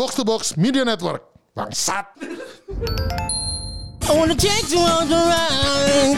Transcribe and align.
Box 0.00 0.14
to 0.14 0.24
Box 0.24 0.56
Media 0.56 0.82
Network. 0.82 1.20
Bangsat. 1.54 2.06
I 4.08 4.16
wanna 4.16 4.34
take 4.34 4.72
you 4.72 4.78
on 4.80 5.06
the 5.12 5.20
ride. 5.28 6.16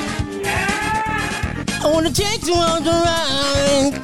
I 1.83 1.91
wanna 1.91 2.13
take 2.13 2.47
you 2.47 2.55
on 2.55 2.85
the 2.87 2.95
ride. 2.95 3.99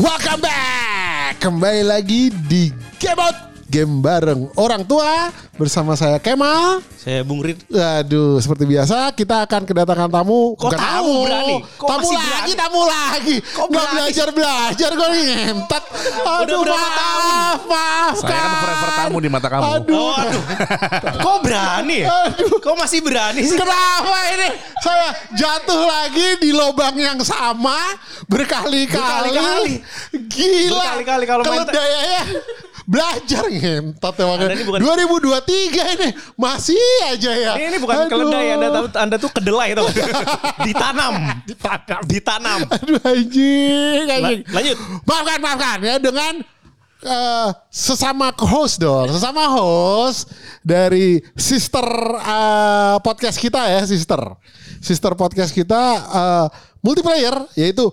Welcome 0.00 0.40
back. 0.40 1.36
Kembali 1.44 1.84
lagi 1.84 2.32
di 2.48 2.72
Out. 3.12 3.53
Game 3.74 3.98
bareng 3.98 4.54
orang 4.54 4.86
tua 4.86 5.34
bersama 5.58 5.98
saya 5.98 6.22
Kemal. 6.22 6.78
Saya 6.94 7.26
Bung 7.26 7.42
Rid. 7.42 7.58
Aduh, 7.74 8.38
seperti 8.38 8.70
biasa 8.70 9.10
kita 9.10 9.42
akan 9.42 9.66
kedatangan 9.66 10.06
tamu. 10.06 10.54
Kok 10.54 10.78
tamu 10.78 11.26
berani? 11.26 11.58
Kok 11.74 11.88
tamu 11.90 12.06
masih 12.06 12.14
lagi, 12.14 12.30
berani? 12.30 12.52
tamu 12.54 12.80
lagi. 12.86 13.36
Kok 13.42 13.66
Nggak 13.66 13.86
belajar 13.90 14.28
belajar 14.30 14.90
gue 14.94 15.08
nih 15.10 15.24
ngentot. 15.26 15.84
Aduh, 16.22 16.58
berapa 16.62 16.86
maaf, 16.86 17.60
maaf. 17.66 18.14
Saya 18.22 18.38
kan 18.38 18.50
forever 18.62 18.90
tamu 18.94 19.16
di 19.18 19.28
mata 19.28 19.48
kamu. 19.50 19.62
Aduh. 19.66 19.98
Oh, 19.98 20.14
aduh. 20.14 20.42
Kok 21.26 21.36
berani 21.42 21.96
ya? 22.06 22.08
Kok 22.62 22.74
masih 22.78 22.98
berani 23.02 23.42
sih? 23.42 23.58
Kenapa 23.58 24.16
ini 24.38 24.48
saya 24.86 25.18
jatuh 25.34 25.82
lagi 25.82 26.28
di 26.38 26.54
lubang 26.54 26.94
yang 26.94 27.18
sama 27.26 27.74
berkali-kali? 28.30 29.34
Berkali-kali. 29.34 29.74
Gila. 30.30 30.78
Berkali-kali 30.78 31.24
kalau 31.26 31.42
main- 31.42 31.66
Keledaiannya 31.66 32.22
belajar 32.84 33.48
ngentot. 33.48 34.14
Anda 34.14 34.52
ini 34.52 34.64
bukan- 34.64 34.80
2023 34.80 35.82
ini 35.96 36.08
masih 36.36 36.80
aja 37.08 37.32
ya. 37.32 37.52
Ini, 37.56 37.64
ini 37.74 37.78
bukan 37.80 37.96
Aduh. 38.04 38.10
keledai, 38.12 38.46
Anda 38.54 38.68
tahu 38.70 38.86
Anda 38.94 39.16
tuh 39.16 39.30
kedelai 39.32 39.68
tau? 39.72 39.88
Ditanam. 40.66 41.12
Ditanam. 41.44 42.00
Ditanam. 42.04 42.58
Aduh 42.68 43.00
anjing, 43.02 44.04
anjing. 44.06 44.40
lanjut. 44.48 44.76
Maafkan, 45.04 45.38
maafkan 45.40 45.78
ya 45.80 45.96
dengan 45.96 46.32
eh, 47.04 47.48
sesama 47.68 48.32
host 48.36 48.80
dong, 48.80 49.08
sesama 49.12 49.48
host 49.52 50.32
dari 50.60 51.20
sister 51.36 51.84
eh, 52.20 52.96
podcast 53.00 53.36
kita 53.36 53.60
ya, 53.68 53.80
sister. 53.84 54.20
Sister 54.80 55.16
podcast 55.16 55.52
kita 55.52 55.82
eh, 55.96 56.46
multiplayer 56.80 57.32
yaitu 57.56 57.88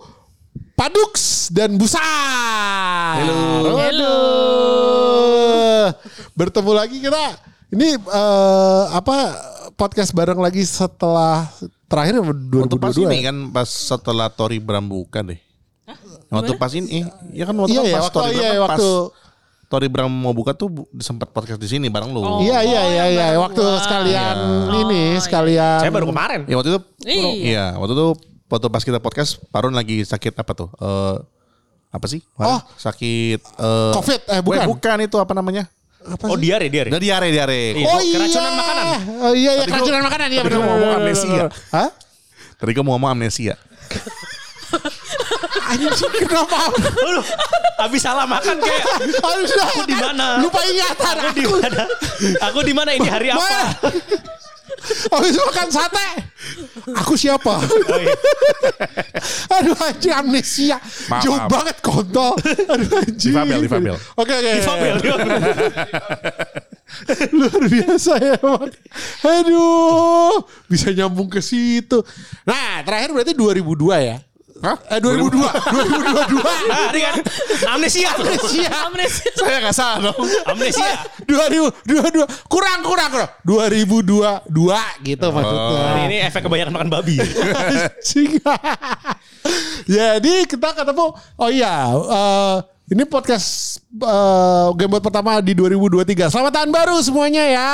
Padux 0.82 1.54
dan 1.54 1.78
Busa. 1.78 2.02
Halo. 2.02 3.38
Halo. 3.78 4.16
Bertemu 6.34 6.72
lagi 6.74 6.98
kita. 6.98 7.38
Ini 7.70 8.02
eh, 8.02 8.84
apa 8.90 9.18
podcast 9.78 10.10
bareng 10.10 10.42
lagi 10.42 10.66
setelah 10.66 11.46
terakhir 11.86 12.26
2022. 12.26 12.66
Waktu 12.66 12.78
pas 12.82 12.98
ini 12.98 13.18
ya? 13.22 13.30
kan 13.30 13.38
pas 13.54 13.70
setelah 13.70 14.28
Tori 14.34 14.58
Bram 14.58 14.90
buka 14.90 15.22
deh. 15.22 15.38
Waktu 16.34 16.58
pas 16.58 16.74
ini, 16.74 17.06
ya 17.30 17.46
kan 17.46 17.62
waktu 17.62 17.78
Iya 17.78 17.82
kan 17.86 17.94
pas 17.94 18.02
waktu 18.10 18.18
Tori 18.18 18.34
iya 18.34 18.42
Bram 18.42 18.50
kan 18.50 18.62
waktu 18.66 18.90
pas 18.90 19.70
Tori 19.70 19.88
Bram 19.94 20.10
mau 20.10 20.34
buka 20.34 20.58
tuh 20.58 20.90
sempat 20.98 21.30
podcast 21.30 21.62
di 21.62 21.70
sini 21.70 21.94
bareng 21.94 22.10
lu. 22.10 22.42
Iya 22.42 22.66
iya 22.66 22.82
iya 22.90 23.04
yang 23.06 23.10
iya 23.14 23.26
baru 23.30 23.42
waktu 23.46 23.62
gua. 23.62 23.78
sekalian 23.86 24.38
ini 24.82 25.02
iya. 25.14 25.22
sekalian 25.22 25.78
Saya 25.86 25.94
baru 25.94 26.10
kemarin. 26.10 26.50
Ya 26.50 26.58
waktu 26.58 26.74
itu 26.74 26.82
Iya. 27.06 27.30
Iya, 27.38 27.66
waktu 27.78 27.94
itu 27.94 28.31
waktu 28.52 28.68
pas 28.68 28.84
kita 28.84 29.00
podcast 29.00 29.40
Parun 29.50 29.72
lagi 29.72 30.04
sakit 30.04 30.36
apa 30.36 30.52
tuh? 30.52 30.70
Eh 30.76 31.16
apa 31.92 32.06
sih? 32.08 32.20
Oh. 32.36 32.60
sakit 32.76 33.40
eh 33.40 33.92
Covid, 33.92 34.22
eh, 34.28 34.40
weh, 34.40 34.44
bukan. 34.44 34.66
bukan 34.68 34.98
itu 35.02 35.18
apa 35.18 35.32
namanya? 35.32 35.68
apa 36.02 36.24
Oh 36.28 36.36
sih? 36.36 36.44
diare, 36.44 36.66
diare. 36.68 36.90
Udah 36.90 37.00
diare 37.00 37.28
diare. 37.30 37.62
Iya. 37.76 37.88
Oh 37.88 38.00
iya. 38.00 38.16
keracunan 38.18 38.54
makanan. 38.54 38.86
Oh 39.22 39.34
iya 39.34 39.52
iya 39.54 39.60
Tadi 39.60 39.70
gua- 39.70 39.76
keracunan 39.76 40.02
makanan 40.04 40.28
iya 40.28 40.42
tadi 40.42 40.50
benar. 40.50 40.60
mau 40.60 40.70
ngomong 40.72 40.92
amnesia. 40.98 41.44
Hah? 41.70 41.90
Tadi 42.58 42.72
kamu 42.72 42.90
ngomong 42.90 43.12
amnesia. 43.12 43.56
Anjing 45.72 45.92
kenapa? 46.28 46.68
Aduh, 46.80 47.24
habis 47.78 48.00
salah 48.00 48.24
makan 48.24 48.56
kayak 48.60 48.84
Harus 49.24 49.52
aku 49.52 49.84
di 49.84 49.96
mana? 49.96 50.40
Lupa 50.40 50.60
ingatan 50.64 51.16
Aku 51.22 51.36
di 51.36 51.46
mana? 51.48 51.84
Aku 52.50 52.60
di 52.64 52.74
mana 52.76 52.92
ini 52.92 53.08
hari 53.08 53.28
apa? 53.32 53.48
Habis 55.14 55.36
makan 55.38 55.68
sate. 55.70 56.08
Aku 57.06 57.14
siapa? 57.14 57.62
Aduh 59.62 59.78
anjing 59.78 60.14
amnesia. 60.16 60.78
Maaf, 61.08 61.22
Jauh 61.22 61.38
maaf. 61.38 61.50
banget 61.50 61.78
kontol. 61.86 62.34
Aduh 62.68 62.90
anjing. 63.02 63.34
Difabel, 63.34 63.60
difabel. 63.66 63.96
Oke 64.18 64.34
oke. 64.34 64.52
Difabel, 64.58 64.94
difabel. 65.02 65.36
Luar 67.38 67.64
biasa 67.72 68.12
ya 68.20 68.36
emang. 68.36 68.68
Aduh, 69.24 70.44
bisa 70.68 70.92
nyambung 70.92 71.32
ke 71.32 71.40
situ. 71.40 72.04
Nah, 72.44 72.84
terakhir 72.84 73.16
berarti 73.16 73.32
2002 73.32 74.08
ya? 74.12 74.18
Hah? 74.62 74.78
Eh 74.94 75.02
2002, 75.02 75.42
2022. 75.42 76.38
Nah, 76.70 76.94
ini 76.94 77.00
kan 77.02 77.16
amnesia. 77.74 78.14
Siap. 78.14 78.94
Amnesia. 78.94 79.32
Saya 79.34 79.58
nggak 79.58 79.74
salah 79.74 79.98
dong. 80.14 80.22
Amnesia. 80.46 81.02
2022 81.26 82.30
kurang 82.46 82.86
kurang 82.86 83.10
kurang 83.10 83.30
2022 83.42 84.46
gitu 85.02 85.28
maksudnya. 85.34 85.82
Hari 85.82 86.02
ini 86.14 86.18
efek 86.22 86.46
kebanyakan 86.46 86.74
makan 86.78 86.90
babi. 86.94 87.18
Jadi 89.90 90.34
kita 90.46 90.70
ketemu 90.78 91.06
oh 91.18 91.50
iya 91.50 91.90
eh, 91.90 92.58
ini 92.94 93.02
podcast 93.10 93.82
eh, 93.98 94.68
game 94.78 94.94
buat 94.94 95.02
pertama 95.02 95.42
di 95.42 95.58
2023. 95.58 96.30
Selamat 96.30 96.54
tahun 96.54 96.70
baru 96.70 97.02
semuanya 97.02 97.44
ya. 97.50 97.72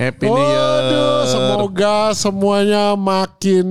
Happy 0.00 0.24
New 0.24 0.40
Year. 0.40 0.56
Waduh, 0.56 1.20
semoga 1.28 1.96
semuanya 2.16 2.96
makin 2.96 3.68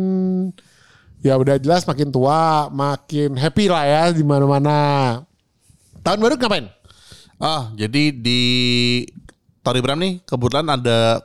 ya 1.20 1.36
udah 1.36 1.56
jelas 1.56 1.84
makin 1.84 2.10
tua, 2.10 2.68
makin 2.70 3.36
happy 3.36 3.68
lah 3.68 3.84
ya 3.84 4.04
di 4.10 4.24
mana-mana. 4.24 4.78
Tahun 6.00 6.18
baru 6.18 6.36
ngapain? 6.36 6.68
Ah, 7.36 7.72
jadi 7.74 8.12
di 8.12 8.42
Tori 9.60 9.80
Bram 9.80 10.00
nih 10.00 10.24
kebetulan 10.24 10.66
ada 10.66 11.24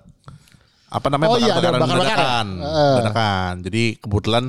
apa 0.86 1.06
namanya 1.10 1.28
Oh 1.28 1.38
iya, 1.38 1.50
ada 1.50 1.74
bakar-bakaran 1.74 1.80
bakar-bakaran. 1.80 2.46
dadakan. 2.46 2.46
Eh. 2.62 2.94
Dadakan. 2.98 3.52
Jadi 3.62 3.82
kebetulan 3.98 4.44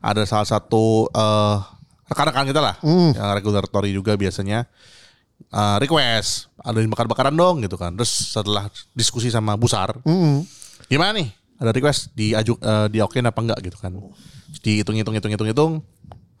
ada 0.00 0.22
salah 0.24 0.44
satu 0.44 0.84
eh, 1.06 1.56
rekan-rekan 2.08 2.48
kita 2.48 2.60
lah, 2.60 2.74
Hmm. 2.80 3.12
yang 3.12 3.32
regular 3.32 3.64
Tori 3.64 3.92
juga 3.92 4.16
biasanya 4.16 4.64
eh, 5.42 5.76
request 5.78 6.48
ada 6.60 6.76
yang 6.76 6.88
bakar-bakaran 6.88 7.32
dong 7.32 7.60
gitu 7.60 7.76
kan. 7.76 7.92
Terus 7.96 8.32
setelah 8.32 8.68
diskusi 8.92 9.28
sama 9.28 9.56
Busar, 9.56 9.96
Hmm. 10.04 10.44
gimana 10.86 11.16
nih? 11.16 11.28
Ada 11.60 11.76
request 11.76 12.16
diajuk 12.16 12.56
eh, 12.58 12.86
diokein 12.88 13.28
apa 13.28 13.40
enggak 13.44 13.58
gitu 13.68 13.76
kan. 13.76 13.92
Terus 13.92 14.60
dihitung-hitung 14.64 15.12
hitung-hitung 15.12 15.48
hitung 15.52 15.72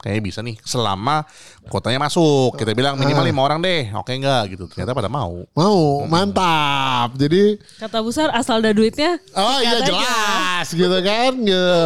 kayaknya 0.00 0.22
bisa 0.24 0.40
nih 0.40 0.56
selama 0.64 1.28
kotanya 1.68 2.00
masuk. 2.00 2.56
Kita 2.56 2.72
bilang 2.72 2.96
minimal 2.96 3.24
lima 3.28 3.40
orang 3.44 3.60
deh. 3.60 3.92
Oke 4.00 4.16
enggak 4.16 4.56
gitu. 4.56 4.64
Ternyata 4.66 4.96
pada 4.96 5.12
mau. 5.12 5.44
Mau, 5.52 6.08
mantap. 6.08 7.12
Jadi 7.20 7.60
Kata 7.76 8.00
Busar 8.00 8.32
asal 8.32 8.64
ada 8.64 8.72
duitnya. 8.72 9.20
Oh 9.36 9.60
iya 9.60 9.76
aja. 9.78 9.92
jelas 9.92 10.66
gitu 10.72 10.98
kan. 11.04 11.32
Gitu. 11.36 11.84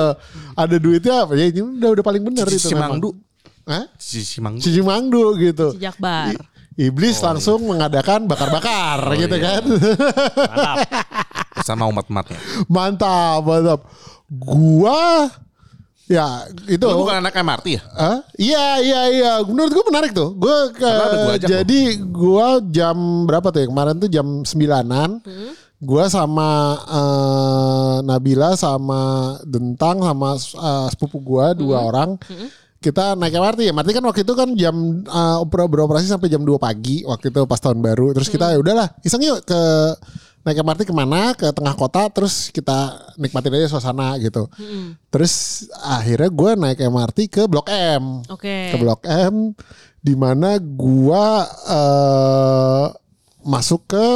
Ada 0.54 0.76
duitnya 0.78 1.14
apa 1.26 1.32
ya 1.34 1.50
ini 1.50 1.60
udah 1.60 1.90
udah 1.98 2.04
paling 2.06 2.22
benar 2.22 2.46
itu. 2.46 2.70
Cici 2.70 2.78
memang. 2.78 3.02
Mangdu. 3.02 3.10
Hah? 3.66 3.84
Cici 3.98 4.38
Mangdu. 4.38 4.62
Cici 4.62 4.80
Mangdu 4.80 5.24
gitu. 5.42 5.66
Sejak 5.74 5.98
bar. 5.98 6.30
I- 6.30 6.52
Iblis 6.74 7.22
langsung 7.22 7.70
mengadakan 7.70 8.26
bakar-bakar 8.26 8.98
gitu 9.14 9.38
iya. 9.38 9.46
kan. 9.46 9.62
Mantap. 10.42 10.76
Sama 11.64 11.88
umat-umatnya. 11.88 12.36
mantap, 12.68 13.40
mantap. 13.40 13.80
Gua 14.28 15.32
ya 16.04 16.44
itu 16.68 16.84
Lu 16.84 17.00
bukan 17.00 17.24
anak 17.24 17.32
MRT 17.32 17.66
ya? 17.72 17.82
Hah? 17.96 18.18
Iya 18.36 18.66
iya 18.78 19.00
iya. 19.08 19.32
Menurut 19.40 19.72
gue 19.72 19.84
menarik 19.88 20.12
tuh. 20.12 20.36
Gue 20.36 20.52
ke 20.70 20.84
gua 20.84 21.34
jadi 21.40 21.80
gue 21.98 22.46
jam 22.70 22.96
berapa 23.24 23.48
tuh 23.48 23.64
ya 23.64 23.68
kemarin 23.68 23.96
tuh 23.96 24.08
jam 24.08 24.44
sembilanan. 24.44 25.24
Gue 25.80 26.04
sama 26.08 26.50
eh, 26.82 27.96
Nabila 28.02 28.52
sama 28.54 29.00
Dentang 29.44 30.00
sama 30.00 30.36
eh, 30.36 30.86
sepupu 30.88 31.20
gue 31.20 31.46
dua 31.58 31.80
orang. 31.82 32.20
Kita 32.76 33.16
naik 33.16 33.32
MRT 33.32 33.60
ya. 33.64 33.72
MRT 33.72 33.96
kan 33.96 34.04
waktu 34.04 34.20
itu 34.22 34.34
kan 34.36 34.48
jam 34.52 34.76
eh, 35.00 35.36
opera- 35.40 35.64
beroperasi 35.64 36.04
sampai 36.04 36.28
jam 36.28 36.44
2 36.44 36.52
pagi 36.60 37.00
waktu 37.02 37.32
itu 37.32 37.40
pas 37.44 37.56
tahun 37.56 37.80
baru. 37.80 38.12
Terus 38.12 38.28
kita 38.28 38.52
ya 38.52 38.60
udahlah 38.60 38.92
iseng 39.00 39.24
yuk 39.24 39.40
ke 39.40 39.60
naik 40.44 40.60
MRT 40.60 40.80
ke 40.84 40.94
mana 40.94 41.32
ke 41.32 41.48
tengah 41.56 41.72
kota 41.72 42.04
terus 42.12 42.52
kita 42.52 43.12
nikmatin 43.16 43.56
aja 43.56 43.72
suasana 43.72 44.20
gitu. 44.20 44.44
Terus 45.08 45.64
akhirnya 45.80 46.28
gue 46.28 46.50
naik 46.52 46.78
MRT 46.84 47.18
ke 47.32 47.42
Blok 47.48 47.72
M. 47.72 48.20
Oke. 48.28 48.70
Ke 48.70 48.76
Blok 48.76 49.02
M 49.08 49.56
di 50.04 50.12
mana 50.12 50.60
gua 50.60 51.48
eh 51.64 52.86
masuk 53.40 53.88
ke 53.88 54.06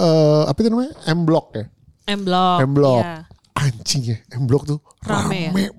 eh 0.00 0.42
apa 0.48 0.56
itu 0.64 0.72
namanya? 0.72 0.96
M 1.12 1.28
Block 1.28 1.52
ya. 1.52 1.64
M 2.08 2.20
Block. 2.24 2.58
M 2.64 2.72
Block. 2.72 3.04
Iya. 3.04 3.16
Anjing 3.56 4.02
ya, 4.04 4.18
M 4.36 4.44
Block 4.44 4.68
tuh 4.68 4.80
Rame 5.04 5.48
rame, 5.52 5.64
ya? 5.64 5.72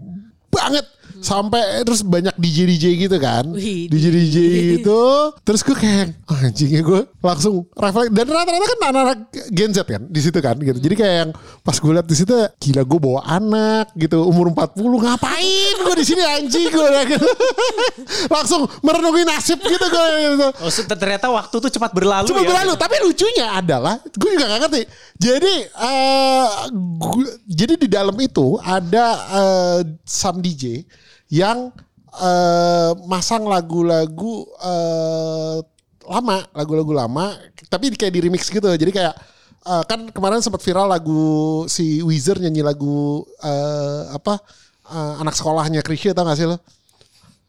banget. 0.49 0.85
Sampai 1.21 1.83
terus 1.83 2.01
banyak 2.01 2.35
DJ 2.37 2.57
DJ 2.69 2.85
gitu 3.07 3.17
kan 3.17 3.49
Wih, 3.53 3.87
DJ 3.89 4.05
DJ 4.13 4.37
gitu 4.79 5.33
terus 5.41 5.61
gue 5.61 5.75
kayak 5.75 6.13
oh, 6.29 6.37
anjingnya 6.47 6.81
gue 6.81 7.01
langsung 7.21 7.65
refleks 7.73 8.11
dan 8.13 8.25
rata-rata 8.29 8.65
kan 8.65 8.79
anak-anak 8.91 9.19
Gen 9.51 9.71
Z 9.73 9.83
kan 9.87 10.01
di 10.07 10.19
situ 10.21 10.39
kan 10.39 10.55
gitu 10.59 10.77
jadi 10.77 10.95
kayak 10.95 11.15
yang 11.25 11.31
pas 11.61 11.77
gue 11.77 11.91
liat 11.91 12.07
di 12.07 12.15
situ 12.15 12.33
gila 12.61 12.81
gue 12.85 12.99
bawa 12.99 13.21
anak 13.25 13.91
gitu 13.97 14.23
umur 14.23 14.53
40 14.53 14.77
ngapain 14.77 15.75
gue 15.83 15.95
di 15.97 16.05
sini 16.05 16.21
anjing 16.23 16.67
gue 16.69 16.89
gitu. 17.09 17.27
langsung 18.35 18.65
merenungi 18.81 19.23
nasib 19.27 19.59
gitu 19.59 19.85
gue 19.87 20.05
gitu. 20.35 20.47
Oh, 20.63 20.71
ternyata 20.71 21.27
waktu 21.31 21.55
tuh 21.57 21.71
cepat 21.71 21.91
berlalu 21.93 22.27
Cuma 22.29 22.43
ya. 22.43 22.49
berlalu, 22.49 22.73
tapi 22.79 22.95
lucunya 23.03 23.47
adalah 23.55 23.95
gue 24.01 24.29
juga 24.33 24.45
gak 24.47 24.61
ngerti. 24.67 24.81
Jadi 25.17 25.53
eh 25.67 26.47
gu- 26.75 27.35
jadi 27.47 27.73
di 27.79 27.87
dalam 27.89 28.15
itu 28.19 28.57
ada 28.61 29.05
eh, 29.33 29.79
some 30.05 30.39
DJ 30.43 30.85
yang 31.27 31.71
eh, 32.15 32.91
masang 33.07 33.45
lagu-lagu 33.47 34.47
eh, 34.63 35.57
lama, 36.07 36.37
lagu-lagu 36.55 36.93
lama, 36.95 37.35
tapi 37.67 37.91
kayak 37.93 38.13
di 38.15 38.21
remix 38.23 38.47
gitu. 38.47 38.67
Jadi 38.67 38.91
kayak 38.91 39.15
eh, 39.67 39.83
kan 39.87 40.07
kemarin 40.11 40.39
sempat 40.39 40.63
viral 40.63 40.87
lagu 40.87 41.65
si 41.67 41.99
Weezer 42.03 42.39
nyanyi 42.39 42.63
lagu 42.63 43.23
eh, 43.43 44.01
apa 44.15 44.39
eh, 44.87 45.13
anak 45.21 45.35
sekolahnya 45.35 45.83
Krisya 45.83 46.15
tau 46.15 46.27
gak 46.27 46.39
sih 46.39 46.47
lo? 46.47 46.57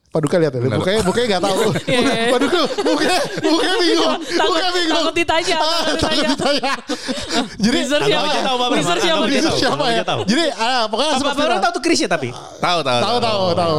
Paduka 0.09 0.41
lihat 0.41 0.57
ya, 0.57 0.61
bukanya 0.65 1.01
bukanya 1.05 1.27
gak 1.37 1.43
tahu. 1.45 1.61
Paduka, 2.33 2.59
bukanya 2.81 3.19
bukanya 3.45 3.75
bingung, 3.77 4.15
Takut- 4.17 4.49
bukanya 4.49 4.71
bingung. 4.73 4.97
takut 5.05 5.15
ditanya, 5.15 5.57
Ah, 5.61 5.69
takut 5.85 6.01
takut 6.01 6.27
ditanya. 6.33 6.73
Jadi 7.65 7.79
siapa? 7.85 8.27
Pak. 8.49 8.69
Wizard 8.73 9.01
siapa? 9.05 9.23
Tahu, 9.29 9.57
siapa 9.61 9.85
ya? 9.93 10.03
Jadi 10.25 10.45
ah, 10.57 10.83
pokoknya 10.89 11.11
orang 11.13 11.37
viral. 11.37 11.61
tahu 11.61 11.73
tuh 11.77 11.83
Chris 11.85 11.99
ya 12.01 12.09
tapi? 12.09 12.29
Tahu 12.33 12.79
tahu 12.81 13.01
Tahu 13.05 13.17
tahu 13.21 13.45
tahu. 13.53 13.79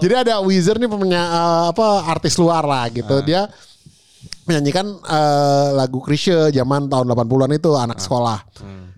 Jadi 0.00 0.14
ada 0.16 0.34
Wizard 0.40 0.80
nih 0.80 0.88
punya 0.88 1.22
eh, 1.22 1.64
apa 1.70 1.86
artis 2.08 2.40
luar 2.40 2.64
lah 2.64 2.88
gitu. 2.88 3.20
Dia 3.20 3.44
menyanyikan 4.46 4.86
eh, 4.96 5.68
lagu 5.74 6.00
Krisye 6.00 6.48
zaman 6.50 6.88
tahun 6.88 7.04
80-an 7.04 7.52
itu 7.52 7.70
anak 7.76 7.98
sekolah. 8.00 8.38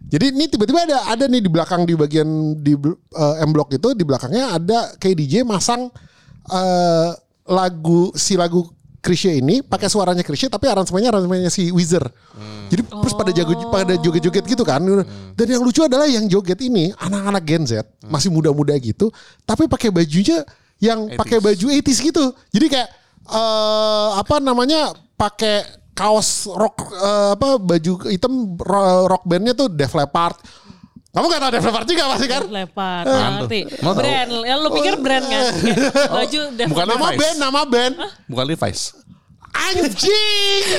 Jadi 0.09 0.33
ini 0.33 0.49
tiba-tiba 0.49 0.89
ada 0.89 0.99
ada 1.11 1.25
nih 1.29 1.43
di 1.43 1.51
belakang 1.51 1.85
di 1.85 1.93
bagian 1.93 2.29
di 2.57 2.73
eh, 2.73 3.45
M 3.45 3.51
Block 3.51 3.75
itu 3.75 3.93
di 3.93 4.07
belakangnya 4.07 4.55
ada 4.55 4.95
kayak 4.97 5.17
DJ 5.19 5.43
masang 5.43 5.91
eh, 6.49 7.11
lagu 7.47 8.13
si 8.13 8.35
lagu 8.35 8.65
Krisye 8.99 9.39
ini 9.39 9.63
pakai 9.63 9.87
suaranya 9.87 10.21
Krisye 10.21 10.51
tapi 10.51 10.67
aransemennya 10.67 11.09
aransemennya 11.09 11.49
si 11.49 11.71
Wizard. 11.71 12.11
Jadi 12.69 12.83
terus 12.83 13.15
pada 13.15 13.31
jago 13.31 13.55
pada 13.71 13.95
joget-joget 13.95 14.45
gitu 14.45 14.61
kan. 14.61 14.83
Dan 15.33 15.47
yang 15.47 15.63
lucu 15.63 15.81
adalah 15.81 16.05
yang 16.05 16.27
joget 16.27 16.59
ini 16.61 16.91
anak-anak 16.93 17.43
Gen 17.43 17.65
Z 17.65 17.73
masih 18.05 18.29
muda-muda 18.29 18.75
gitu 18.77 19.09
tapi 19.43 19.65
pakai 19.65 19.89
bajunya 19.89 20.43
yang 20.79 21.09
pakai 21.15 21.39
baju 21.39 21.67
80s 21.71 21.99
gitu. 22.03 22.25
Jadi 22.51 22.67
kayak 22.69 22.89
eh 23.29 24.09
apa 24.19 24.41
namanya 24.41 24.91
pakai 25.15 25.63
kaos 25.95 26.47
rock 26.47 26.91
eh, 26.91 27.31
apa 27.35 27.57
baju 27.57 27.93
hitam 28.07 28.55
ro- 28.59 29.07
rock 29.07 29.25
bandnya 29.25 29.55
tuh 29.55 29.71
Def 29.71 29.95
Leppard. 29.95 30.37
Kamu 31.19 31.27
gak 31.35 31.41
tau 31.43 31.51
Def 31.51 31.67
Leppard 31.67 31.87
juga 31.91 32.05
pasti 32.15 32.27
kan? 32.31 32.43
Ngerti. 32.47 33.61
tuh? 33.67 33.83
Mau 33.83 33.91
tahu? 33.91 34.07
Brand, 34.07 34.31
ya 34.47 34.55
lu 34.55 34.69
pikir 34.71 34.95
brand 35.03 35.27
kan? 35.27 35.45
Baju 36.15 36.41
Def 36.55 36.67
bukan 36.71 36.87
Nama 36.87 36.95
Levi's. 37.11 37.19
band, 37.19 37.37
nama 37.43 37.61
band. 37.67 37.95
Bukan 38.31 38.45
Levi's. 38.47 38.81
Anjing. 39.51 40.63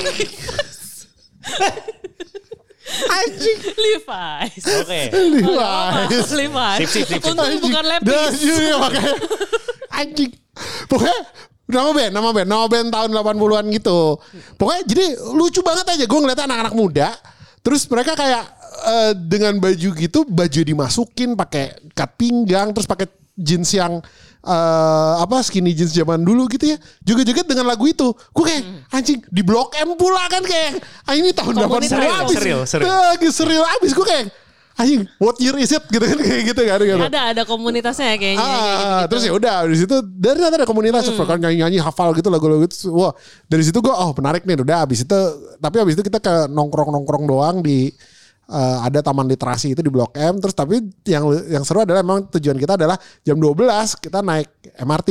Anjing. 3.20 3.58
Levi's. 3.68 4.64
Oke. 4.64 5.00
Levi's. 5.12 6.28
Levi's. 6.32 6.78
Sip, 6.80 6.88
sip, 6.88 7.04
sip, 7.04 7.20
sip. 7.20 7.36
Untung 7.36 7.60
bukan 7.60 7.84
Levi's. 7.84 8.34
iya 8.40 8.74
makanya 8.80 9.12
anjing. 9.92 10.32
Pokoknya 10.88 11.18
nama 11.68 11.88
band, 11.92 12.12
nama 12.16 12.28
band, 12.32 12.48
nama 12.48 12.64
band 12.64 12.88
tahun 12.88 13.10
80-an 13.12 13.64
gitu. 13.76 14.00
Pokoknya 14.56 14.82
jadi 14.88 15.04
lucu 15.36 15.60
banget 15.60 15.84
aja 15.84 16.04
gue 16.08 16.18
ngeliat 16.24 16.40
anak-anak 16.48 16.72
muda. 16.72 17.12
Terus 17.60 17.84
mereka 17.92 18.16
kayak 18.16 18.59
eh, 18.70 19.12
dengan 19.16 19.58
baju 19.58 19.88
gitu, 19.92 20.22
baju 20.24 20.60
dimasukin 20.60 21.34
pakai 21.34 21.64
ikat 21.90 22.10
pinggang, 22.14 22.70
terus 22.70 22.86
pakai 22.86 23.08
jeans 23.34 23.72
yang 23.72 23.98
eh, 24.40 25.12
apa 25.18 25.40
skinny 25.40 25.72
jeans 25.72 25.90
zaman 25.90 26.20
dulu 26.20 26.46
gitu 26.46 26.70
ya. 26.70 26.78
Juga-juga 27.00 27.42
dengan 27.42 27.66
lagu 27.66 27.84
itu. 27.84 28.08
Gue 28.30 28.44
kayak 28.46 28.62
anjing 28.90 29.20
di 29.26 29.42
Blok 29.42 29.74
M 29.76 29.94
pula 29.94 30.24
kan 30.26 30.40
kayak 30.40 30.80
ah, 31.04 31.14
ini 31.14 31.32
tahun 31.32 31.56
80 31.56 31.66
Komunitas. 31.66 31.98
abis. 32.24 32.36
Serial, 32.36 32.60
serial. 32.64 32.88
Lagi 33.10 33.28
serial 33.28 33.64
abis 33.78 33.92
gue 33.92 34.06
kayak 34.06 34.26
anjing 34.80 35.04
what 35.20 35.36
year 35.36 35.52
is 35.60 35.68
it 35.68 35.84
gitu 35.88 36.00
kan 36.00 36.16
kayak 36.16 36.42
gitu 36.52 36.62
kan. 36.64 36.78
gitu. 36.80 36.96
Ada 36.96 37.20
ada 37.36 37.42
komunitasnya 37.44 38.12
ya 38.12 38.16
kayaknya. 38.16 38.40
kayak 38.40 38.56
Ah, 38.56 38.72
gitu-gitu. 38.72 39.08
terus 39.12 39.22
ya 39.24 39.32
udah 39.36 39.54
dari 39.68 39.76
situ 39.76 39.96
dari 40.08 40.36
ternyata 40.40 40.56
ada 40.56 40.68
komunitas 40.68 41.02
Hmm. 41.04 41.20
kan 41.20 41.36
nyanyi-nyanyi 41.36 41.78
hafal 41.80 42.08
gitu 42.12 42.28
lagu-lagu 42.28 42.64
itu. 42.64 42.88
Wah, 42.88 43.12
dari 43.44 43.60
situ 43.60 43.76
gua 43.80 44.00
oh 44.00 44.16
menarik 44.16 44.48
nih 44.48 44.56
udah 44.56 44.84
habis 44.84 45.04
itu 45.04 45.18
tapi 45.60 45.76
habis 45.76 45.96
itu 45.96 46.04
kita 46.04 46.16
ke 46.16 46.32
nongkrong-nongkrong 46.48 47.24
doang 47.24 47.56
di 47.60 47.92
eh, 48.50 48.78
ada 48.84 48.98
taman 49.00 49.30
literasi 49.30 49.72
itu 49.72 49.80
di 49.80 49.88
Blok 49.88 50.12
M 50.18 50.42
terus 50.42 50.52
tapi 50.52 50.82
yang 51.06 51.30
yang 51.46 51.62
seru 51.62 51.86
adalah 51.86 52.02
memang 52.02 52.26
tujuan 52.34 52.58
kita 52.58 52.74
adalah 52.74 52.98
jam 53.22 53.38
12 53.38 54.02
kita 54.02 54.18
naik 54.20 54.50
MRT. 54.82 55.10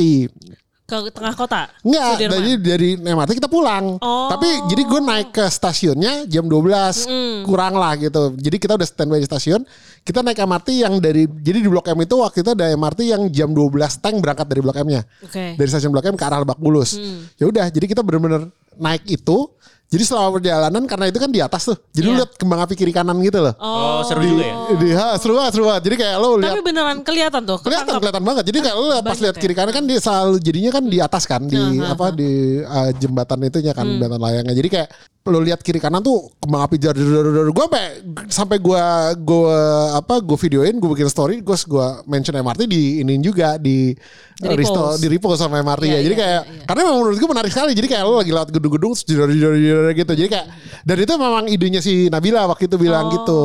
Ke 0.90 1.06
tengah 1.14 1.38
kota. 1.38 1.70
Enggak, 1.86 2.26
dari 2.26 2.58
dari 2.58 2.90
MRT 2.98 3.38
kita 3.38 3.46
pulang. 3.46 3.94
Oh. 4.02 4.26
Tapi 4.26 4.66
jadi 4.74 4.82
gue 4.82 5.00
naik 5.06 5.30
ke 5.30 5.46
stasiunnya 5.46 6.26
jam 6.26 6.50
12 6.50 7.46
kurang 7.46 7.78
lah 7.78 7.94
gitu. 7.94 8.34
Jadi 8.34 8.58
kita 8.58 8.74
udah 8.74 8.88
standby 8.90 9.22
di 9.22 9.28
stasiun. 9.30 9.62
Kita 10.02 10.26
naik 10.26 10.42
MRT 10.42 10.82
yang 10.82 10.98
dari 10.98 11.30
jadi 11.30 11.62
di 11.62 11.70
Blok 11.70 11.86
M 11.94 12.02
itu 12.02 12.18
waktu 12.18 12.42
itu 12.42 12.50
ada 12.58 12.74
MRT 12.74 13.00
yang 13.06 13.22
jam 13.30 13.54
12 13.54 14.02
tank 14.02 14.18
berangkat 14.18 14.50
dari 14.50 14.60
Blok 14.66 14.82
M-nya. 14.82 15.06
Oke. 15.22 15.54
Dari 15.54 15.68
stasiun 15.70 15.94
Blok 15.94 16.10
M 16.10 16.18
ke 16.18 16.26
arah 16.26 16.42
Lebak 16.42 16.58
Bulus. 16.58 16.98
Ya 17.38 17.46
udah, 17.46 17.70
jadi 17.70 17.86
kita 17.86 18.02
bener-bener 18.02 18.50
naik 18.74 19.06
itu. 19.06 19.46
Jadi 19.90 20.06
selama 20.06 20.38
perjalanan 20.38 20.82
karena 20.86 21.10
itu 21.10 21.18
kan 21.18 21.26
di 21.26 21.42
atas 21.42 21.66
tuh. 21.66 21.74
Jadi 21.90 22.04
lu 22.04 22.14
Iya. 22.14 22.18
lihat 22.22 22.30
kembang 22.38 22.62
api 22.62 22.78
kiri 22.78 22.94
kanan 22.94 23.18
gitu 23.20 23.42
loh. 23.42 23.50
Oh, 23.58 24.06
seru 24.06 24.22
Di, 24.22 24.30
juga 24.30 24.44
ya. 24.46 24.54
di, 24.78 24.88
ha, 24.94 25.18
seru 25.18 25.34
banget, 25.34 25.52
seru 25.52 25.64
banget. 25.66 25.82
Jadi 25.82 25.96
kayak 25.98 26.16
lo 26.16 26.28
lihat 26.38 26.54
Tapi 26.54 26.62
beneran 26.62 26.98
kelihatan 27.02 27.42
tuh. 27.42 27.58
kelihatan 27.58 27.94
kelihatan 27.98 28.22
banget 28.22 28.44
jadi 28.46 28.58
kayak 28.62 28.76
lu 28.76 28.86
pas 29.02 29.18
lihat 29.18 29.34
ya? 29.34 29.40
kiri 29.42 29.54
kanan 29.54 29.72
kan 29.72 29.84
dia 29.84 29.98
selalu 29.98 30.38
jadinya 30.38 30.70
kan 30.70 30.84
di 30.86 30.98
atas 30.98 31.24
kan 31.26 31.42
di 31.42 31.58
apa 31.82 32.06
di 32.10 32.30
uh, 32.62 32.90
jembatan 32.94 33.38
itunya 33.42 33.72
kan 33.74 33.82
jembatan 33.82 34.22
layangnya 34.22 34.54
jadi 34.54 34.68
kayak 34.70 34.88
lu 35.20 35.36
lihat 35.38 35.60
kiri 35.60 35.76
kanan 35.76 36.00
tuh 36.00 36.32
kembang 36.40 36.64
api 36.64 36.80
jar 36.80 36.96
gue 36.96 37.52
sampai 37.52 37.84
sampai 38.26 38.56
gue 38.56 38.82
gue 39.20 39.56
apa 39.92 40.16
gue 40.16 40.38
videoin 40.40 40.72
gue 40.72 40.88
bikin 40.90 41.06
story 41.06 41.44
gue 41.44 41.52
gue 41.52 41.86
mention 42.08 42.32
MRT 42.32 42.64
di 42.64 43.04
ini 43.04 43.20
juga 43.20 43.60
di 43.60 43.92
Di 44.32 44.48
uh, 44.48 44.56
resto- 44.56 44.96
di 44.96 45.12
repost 45.12 45.44
sama 45.44 45.60
MRT 45.60 45.84
Iya, 45.84 45.92
ya. 45.92 46.00
Jadi 46.00 46.14
iya, 46.16 46.22
kayak 46.24 46.40
iya, 46.40 46.52
iya. 46.56 46.64
karena 46.64 46.80
memang 46.82 46.96
menurut 47.04 47.16
gue 47.20 47.28
menarik 47.28 47.50
sekali. 47.52 47.72
Jadi 47.76 47.86
kayak 47.86 48.02
lu 48.02 48.16
lagi 48.16 48.32
lewat 48.32 48.48
gedung-gedung 48.48 48.92
jedor- 48.96 49.28
jedor- 49.28 49.60
jedor 49.60 49.84
gitu. 49.92 50.12
Jadi 50.16 50.28
kayak 50.32 50.46
dan 50.88 50.96
itu 50.96 51.12
memang 51.12 51.44
idenya 51.46 51.80
si 51.80 52.08
Nabila 52.08 52.48
waktu 52.48 52.64
itu 52.64 52.76
bilang 52.80 53.12
gitu. 53.12 53.40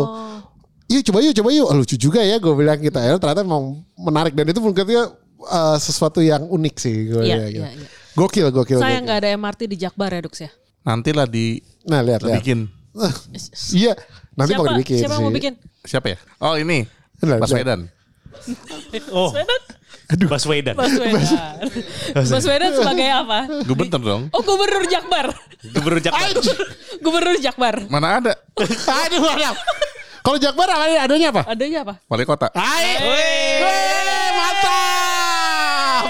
Iya 0.88 1.00
coba 1.12 1.20
yuk 1.28 1.34
coba 1.36 1.50
yuk. 1.52 1.68
Oh, 1.68 1.76
lucu 1.76 1.96
juga 2.00 2.24
ya 2.24 2.40
gue 2.40 2.54
bilang 2.56 2.80
gitu. 2.80 2.96
Ya 2.96 3.20
ternyata 3.20 3.44
memang 3.44 3.84
menarik. 4.00 4.32
Dan 4.32 4.48
itu 4.48 4.64
menurutnya 4.64 5.12
uh, 5.44 5.76
sesuatu 5.76 6.24
yang 6.24 6.48
unik 6.48 6.76
sih 6.80 7.12
gue 7.12 7.20
Iya, 7.20 7.36
bilang 7.36 7.52
gitu. 7.52 7.66
iya, 7.68 7.70
iya. 7.76 7.88
gokil 8.16 8.48
gokil 8.48 8.80
Sayang 8.80 9.04
nggak 9.04 9.20
ada 9.20 9.30
MRT 9.36 9.68
di 9.68 9.76
Jakbar 9.76 10.08
ya 10.10 10.24
Dux 10.24 10.40
ya. 10.40 10.48
Nantilah 10.86 11.26
di 11.26 11.60
nah 11.90 12.06
lihat 12.06 12.22
lihat 12.22 12.46
bikin. 12.46 12.70
iya 13.76 13.92
nanti 14.38 14.56
siapa, 14.56 14.62
mau 14.64 14.72
dibikin 14.72 14.98
siapa 15.02 15.16
sih. 15.18 15.24
mau 15.26 15.34
bikin? 15.34 15.54
Siapa 15.84 16.08
ya? 16.14 16.18
Oh 16.40 16.56
ini. 16.56 16.86
Benar, 17.20 17.42
Baswedan. 17.42 17.82
Oh, 19.16 19.32
Baswedan. 20.30 20.76
Baswedan. 20.78 21.18
Baswedan. 21.18 22.30
Baswedan 22.30 22.72
sebagai 22.78 23.08
apa? 23.10 23.40
Gubernur 23.66 24.02
dong. 24.04 24.24
Oh 24.30 24.44
gubernur 24.46 24.86
Jakbar. 24.86 25.34
Gubernur 25.74 26.02
Jakarta. 26.04 26.52
Gubernur 27.02 27.36
Jakbar. 27.42 27.76
Mana 27.90 28.22
ada? 28.22 28.34
aduh 29.08 29.20
mana 29.24 29.56
kalau 30.26 30.42
Jakbar 30.42 30.68
adanya 31.06 31.30
apa 31.30 31.42
Adanya 31.46 31.86
apa? 31.86 31.94
Wali 32.10 32.26
kota. 32.26 32.50
Hai 32.54 32.98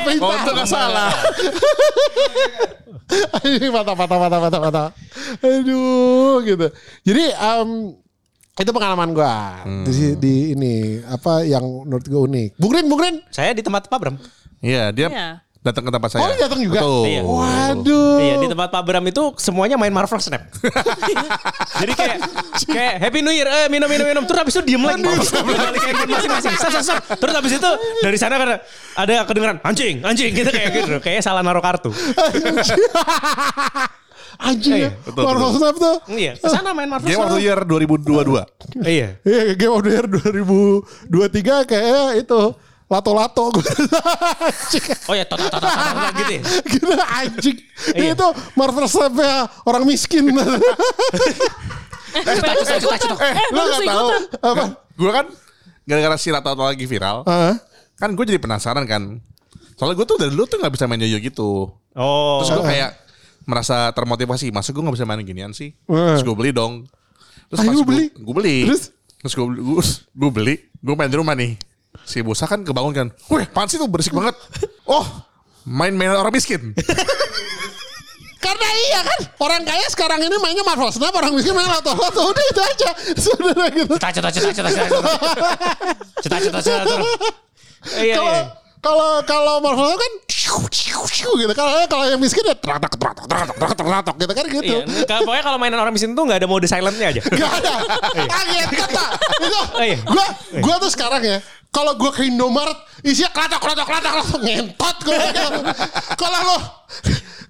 Mantap 0.05 0.25
Oh 0.25 0.33
itu 0.37 0.51
gak 0.53 0.69
salah. 0.69 1.11
Ini 3.45 3.67
mantap, 3.69 3.95
mantap, 3.97 4.17
mantap, 4.17 4.39
mantap, 4.41 4.61
mantap. 4.61 4.89
Aduh, 5.45 6.41
gitu. 6.41 6.67
Jadi 7.05 7.23
em, 7.31 7.69
itu 8.55 8.71
pengalaman 8.71 9.11
gua 9.13 9.61
di, 9.83 10.15
di 10.15 10.35
ini 10.55 11.03
apa 11.05 11.45
yang 11.45 11.61
menurut 11.85 12.05
gua 12.07 12.21
unik. 12.25 12.49
Bung 12.57 12.73
Rin, 12.73 12.85
Bung 12.89 13.01
Rin. 13.01 13.15
Saya 13.29 13.53
di 13.53 13.61
tempat 13.61 13.85
Pak 13.91 13.99
Bram. 14.01 14.15
Iya 14.63 14.89
dia 14.89 15.07
Iya. 15.11 15.29
Datang 15.65 15.83
ke 15.89 15.91
tempat 15.91 16.09
saya. 16.13 16.21
Oh, 16.21 16.37
datang 16.37 16.61
juga? 16.61 16.77
Betul. 16.77 17.03
Iya. 17.09 17.21
Waduh. 17.25 18.17
Iya 18.21 18.35
di 18.37 18.47
tempat 18.53 18.69
Pak 18.69 18.83
Bram 18.85 19.05
itu 19.09 19.23
semuanya 19.41 19.75
main 19.81 19.89
Marvel 19.89 20.21
Snap. 20.21 20.45
Jadi 21.81 21.93
kayak 21.97 22.17
kayak 22.69 22.93
Happy 23.01 23.25
New 23.25 23.33
Year, 23.33 23.49
eh 23.49 23.65
minum 23.73 23.89
minum 23.89 24.05
minum. 24.05 24.23
Terus 24.29 24.39
habis 24.45 24.53
itu 24.53 24.61
diem 24.61 24.83
lagi. 24.85 25.01
Balik 25.01 25.81
handphone 25.81 26.11
masing-masing. 26.13 26.53
Sap, 26.61 26.69
sap, 26.69 26.83
sap. 26.85 27.01
Terus 27.17 27.33
habis 27.33 27.51
itu 27.57 27.69
dari 28.05 28.17
sana 28.21 28.37
kan 28.37 28.61
ada 28.95 29.13
kedengeran 29.25 29.57
anjing, 29.65 30.05
anjing 30.05 30.29
gitu 30.37 30.49
kayak 30.53 30.69
gitu. 30.77 30.93
Kayak 31.05 31.25
salah 31.25 31.41
naruh 31.41 31.65
kartu. 31.65 31.89
Anjing 34.35 34.75
ya. 34.75 34.91
Iya, 34.91 34.99
betul, 35.07 35.23
Marvel 35.23 35.47
betul. 35.47 35.59
Snap 35.63 35.75
tuh. 35.79 35.95
Iya, 36.11 36.33
ke 36.35 36.47
sana 36.51 36.75
main 36.75 36.91
Marvel 36.91 37.07
Game 37.07 37.23
of 37.23 37.31
the 37.31 37.39
Snap. 37.39 37.47
Year 37.47 37.59
2022. 37.63 38.83
Iya. 38.83 39.07
Iya, 39.23 39.41
Game 39.55 39.71
of 39.71 39.81
the 39.87 39.91
Year 39.95 40.05
2023 40.11 41.71
kayak 41.71 42.09
itu 42.19 42.41
lato-lato 42.85 43.49
gue. 43.49 43.65
Oh 45.09 45.13
ya, 45.13 45.25
tot 45.25 45.37
tot 45.37 45.49
tot 45.49 45.61
tot, 45.61 45.69
tot, 45.69 46.13
gitu 46.15 46.31
ya. 46.31 46.41
gitu 46.73 46.85
anjing. 46.93 47.57
Iya. 47.93 48.13
Itu 48.13 48.27
Marvel 48.53 48.85
Snap-nya 48.85 49.33
orang 49.63 49.83
miskin. 49.83 50.29
Eh, 52.15 52.23
Eh, 52.23 52.31
Lu 52.31 52.39
bagus 52.39 52.67
gak 52.71 52.79
tahu 52.79 54.07
ikutan. 54.07 54.23
apa? 54.39 54.65
gue 54.95 55.11
kan 55.11 55.25
gara-gara 55.83 56.15
si 56.15 56.31
Lato 56.31 56.55
lagi 56.55 56.87
viral, 56.87 57.27
kan 57.93 58.09
gue 58.15 58.23
jadi 58.23 58.39
penasaran 58.39 58.87
kan. 58.87 59.19
Soalnya 59.75 59.99
gue 59.99 60.07
tuh 60.07 60.15
dari 60.15 60.31
dulu 60.31 60.47
tuh 60.47 60.55
nggak 60.57 60.71
bisa 60.71 60.87
main 60.87 61.03
yoyo 61.03 61.19
gitu. 61.19 61.67
Oh. 61.91 62.39
Terus 62.39 62.55
gue 62.55 62.65
kayak 62.65 62.91
merasa 63.43 63.91
termotivasi. 63.91 64.47
Masa 64.49 64.71
gue 64.71 64.79
gak 64.79 64.95
bisa 64.95 65.03
main 65.03 65.19
ginian 65.21 65.51
sih? 65.51 65.75
Terus 65.85 66.23
gue 66.23 66.31
beli 66.31 66.55
dong. 66.55 66.87
Terus 67.51 67.59
Ayo, 67.59 67.67
pas 67.67 67.75
gue 67.75 67.85
beli? 67.85 68.05
Gue 68.15 68.33
beli. 68.33 68.57
Terus? 68.63 68.83
Terus 69.19 69.33
gue 69.35 69.45
beli, 69.45 69.61
gue 70.15 70.29
beli, 70.31 70.55
gue 70.79 70.93
main 70.95 71.11
di 71.11 71.17
rumah 71.19 71.35
nih. 71.35 71.59
Si 72.03 72.19
Busa 72.19 72.43
kan 72.45 72.67
kebangun 72.67 72.91
kan. 72.91 73.07
Wih, 73.31 73.47
apaan 73.47 73.71
sih 73.71 73.79
tuh 73.79 73.87
berisik 73.87 74.11
banget. 74.11 74.35
Oh, 74.83 75.05
main-main 75.63 76.11
orang 76.11 76.35
miskin. 76.35 76.75
Karena 78.45 78.67
iya 78.85 78.99
kan 79.01 79.19
orang 79.41 79.61
kaya 79.65 79.87
sekarang 79.89 80.21
ini 80.21 80.37
mainnya 80.37 80.61
Marvel 80.61 80.93
Snap, 80.93 81.09
orang 81.17 81.33
miskin 81.33 81.57
main 81.57 81.65
lato-lato. 81.65 82.21
Udah 82.29 82.43
itu 82.45 82.61
aja. 82.61 82.89
Sebenarnya 83.25 83.69
gitu. 83.73 83.93
Cita 83.97 84.09
cita 84.13 84.29
cita 84.29 84.49
cita 84.53 84.69
cita. 84.69 84.85
Cita 86.21 86.37
cita 86.37 86.59
cita. 86.61 86.93
Iya 87.97 88.13
Kalau 88.17 88.33
iya. 88.37 88.43
kalau 88.81 89.09
kalau 89.25 89.55
Marvel 89.65 89.97
kan 89.97 90.11
gitu. 91.41 91.53
Kalau 91.57 91.73
kalau 91.89 92.05
yang 92.05 92.21
miskin 92.21 92.45
ya 92.45 92.53
teratak 92.53 92.93
teratak 93.01 93.25
teratak 93.25 93.55
teratak 93.57 93.81
teratak 93.81 94.15
gitu 94.21 94.33
kan 94.37 94.45
gitu. 94.45 94.75
Iya, 94.85 95.17
pokoknya 95.25 95.43
kalau 95.43 95.57
mainan 95.57 95.79
orang 95.81 95.93
miskin 95.93 96.13
tuh 96.13 96.23
nggak 96.29 96.45
ada 96.45 96.47
mode 96.47 96.69
silentnya 96.69 97.07
aja. 97.17 97.21
Gak 97.25 97.51
ada. 97.65 97.73
Kaget 98.13 98.69
kata. 98.77 99.05
Itu 99.41 99.59
Iya. 99.81 99.97
gua 100.05 100.25
gua 100.61 100.75
tuh 100.77 100.91
sekarang 100.93 101.21
ya 101.25 101.37
kalau 101.75 101.99
gua 101.99 102.15
ke 102.15 102.31
Indomaret 102.31 102.79
isinya 103.03 103.35
kelatak 103.35 103.59
kelatak 103.59 103.83
kelatak 103.83 104.11
kelatak 104.15 104.39
ngentot 104.39 104.95
gua. 105.03 105.19
Kalau 106.15 106.39
lo 106.47 106.57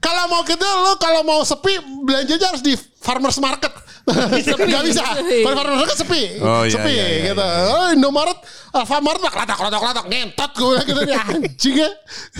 kalau 0.01 0.23
mau 0.33 0.41
gitu 0.41 0.65
lo 0.65 0.97
kalau 0.97 1.21
mau 1.21 1.45
sepi 1.45 1.77
belanjanya 2.01 2.49
harus 2.49 2.65
di 2.65 2.73
farmers 3.05 3.37
market. 3.37 3.69
Gak 4.05 4.85
bisa. 4.85 5.01
Kalau 5.17 5.55
farmers 5.57 5.77
market 5.81 5.97
sepi. 5.97 6.21
Oh, 6.41 6.61
iya, 6.65 6.73
sepi 6.73 6.93
iya, 6.93 7.05
iya, 7.05 7.19
gitu. 7.33 7.45
Oh, 7.45 7.87
Indomaret 7.93 8.37
Alfamart 8.75 9.23
mah 9.23 9.31
kelatak 9.31 9.57
kelatak 9.61 9.79
kelatak 9.81 10.05
ngentot 10.09 10.51
gua 10.57 10.77
gitu 10.83 11.01
ya 11.05 11.21
anjing 11.25 11.75
ya. 11.85 11.89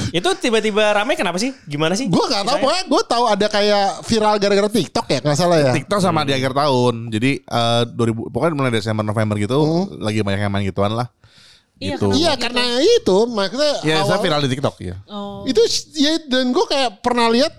Itu 0.10 0.30
tiba-tiba 0.42 0.94
ramai 0.94 1.14
kenapa 1.14 1.38
sih? 1.38 1.54
Gimana 1.70 1.94
sih? 1.94 2.10
Gue 2.10 2.26
gak 2.28 2.50
tau 2.50 2.58
pokoknya 2.60 2.84
gue 2.86 3.02
tahu 3.08 3.24
ada 3.30 3.48
kayak 3.50 3.88
viral 4.04 4.36
gara-gara 4.42 4.70
TikTok 4.74 5.06
ya 5.10 5.20
nggak 5.22 5.38
salah 5.38 5.58
ya. 5.62 5.72
TikTok 5.74 6.02
sama 6.02 6.26
di 6.26 6.34
akhir 6.34 6.54
tahun. 6.54 7.14
Jadi 7.14 7.46
eh 7.46 7.84
2000 7.94 8.34
pokoknya 8.34 8.54
mulai 8.58 8.74
Desember 8.74 9.06
November 9.06 9.38
gitu 9.38 9.90
lagi 10.02 10.26
banyak 10.26 10.42
yang 10.42 10.54
main 10.54 10.66
gituan 10.66 10.94
lah. 10.94 11.10
Iya, 11.76 11.96
gitu. 11.96 12.08
Iya 12.10 12.34
karena 12.36 12.64
itu 12.80 13.18
maksudnya 13.28 13.74
Ya, 13.82 14.00
saya 14.00 14.16
awal- 14.16 14.24
viral 14.24 14.42
di 14.42 14.50
TikTok 14.50 14.76
ya. 14.80 14.96
Oh. 15.06 15.44
itu 15.44 15.60
ya 15.94 16.16
dan 16.26 16.50
gue 16.50 16.66
kayak 16.66 17.00
pernah 17.00 17.28
lihat 17.28 17.52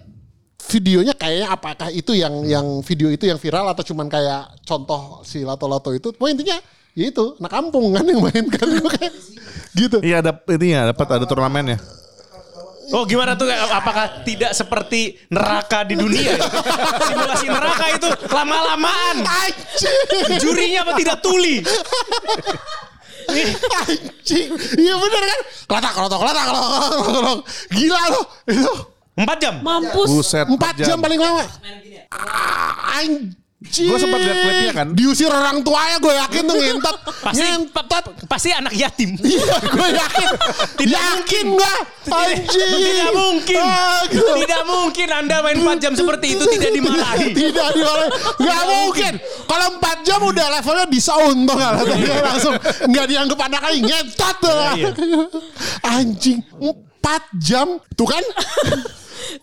videonya 0.66 1.12
kayaknya 1.12 1.48
apakah 1.48 1.88
itu 1.90 2.10
yang 2.12 2.42
yang 2.42 2.66
video 2.80 3.06
itu 3.06 3.22
yang 3.22 3.36
viral 3.36 3.68
atau 3.68 3.84
cuman 3.84 4.06
kayak 4.06 4.56
contoh 4.62 5.20
si 5.22 5.40
lato-lato 5.40 5.92
itu. 5.92 6.10
Pokoknya 6.10 6.32
intinya 6.34 6.58
ya 6.92 7.04
itu 7.06 7.36
anak 7.36 7.52
kampung 7.52 7.92
kan 7.92 8.02
yang 8.02 8.18
main 8.18 8.44
kan 8.48 8.66
kayak 8.96 9.12
gitu. 9.74 10.00
Iya 10.00 10.24
ada 10.24 10.32
ini 10.50 10.68
ya 10.70 10.90
dapat 10.90 11.06
ada 11.12 11.24
turnamennya. 11.24 11.76
Oh 12.88 13.02
gimana 13.02 13.34
tuh? 13.34 13.50
Apakah 13.50 14.22
tidak 14.22 14.54
seperti 14.54 15.18
neraka 15.28 15.82
di 15.82 15.92
dunia? 15.92 16.38
Simulasi 17.02 17.46
neraka 17.46 17.86
itu 17.92 18.08
lama-lamaan. 18.26 19.26
Jurinya 20.38 20.86
apa 20.86 20.92
tidak 20.94 21.18
tuli? 21.18 21.66
Anjing, 23.28 24.48
iya 24.78 24.94
bener 24.96 25.22
kan? 25.26 25.40
Kelatak, 25.66 25.92
kelatak, 25.92 26.18
kelatak, 26.22 26.44
kelatak, 26.46 27.00
kelatak. 27.02 27.38
Gila 27.74 28.02
loh 28.12 28.24
itu 28.46 28.72
Empat 29.16 29.38
jam. 29.40 29.54
Mampus. 29.64 30.08
Buset. 30.12 30.44
empat 30.44 30.76
jam 30.76 31.00
paling 31.00 31.16
lama. 31.16 31.40
Ah, 32.12 33.00
Anjing. 33.00 33.32
Gua 33.56 33.96
sempat 33.96 34.20
lihat 34.20 34.36
klipnya 34.44 34.72
kan. 34.76 34.88
Diusir 34.92 35.32
orang 35.32 35.64
tuanya 35.64 35.96
gue 35.96 36.12
yakin 36.12 36.42
tuh 36.44 36.56
ngentot. 36.60 36.96
Pasti 37.24 37.40
ngentot. 37.40 38.04
pasti 38.28 38.48
anak 38.52 38.76
yatim. 38.76 39.16
Iya 39.24 39.56
gue 39.64 39.88
yakin. 39.96 40.28
yakin 41.00 41.46
gue. 41.56 41.74
Anjing. 42.12 42.68
Tidak 42.68 43.10
mungkin. 43.16 43.62
Ah, 43.64 44.04
gitu. 44.12 44.32
Tidak 44.44 44.62
mungkin 44.68 45.08
Anda 45.08 45.36
main 45.40 45.56
4 45.56 45.80
jam 45.80 45.92
seperti 45.96 46.36
itu 46.36 46.44
tidak 46.52 46.70
dimarahi. 46.76 47.32
Tidak 47.32 47.68
dimarahi. 47.72 48.08
Gak 48.44 48.62
mungkin. 48.68 49.12
Kalau 49.48 49.66
4 49.80 50.04
jam 50.04 50.20
udah 50.20 50.46
levelnya 50.52 50.86
disound 50.92 51.38
tuh 51.48 51.56
gak 51.56 51.72
langsung 52.28 52.54
gak 52.92 53.06
dianggap 53.08 53.40
anak 53.40 53.60
kali 53.64 53.78
ngentot 53.80 54.36
tuh. 54.36 54.52
Iya. 54.76 54.90
Anjing. 55.96 56.44
4 56.60 57.40
jam. 57.40 57.80
Tuh 57.96 58.04
kan. 58.04 58.20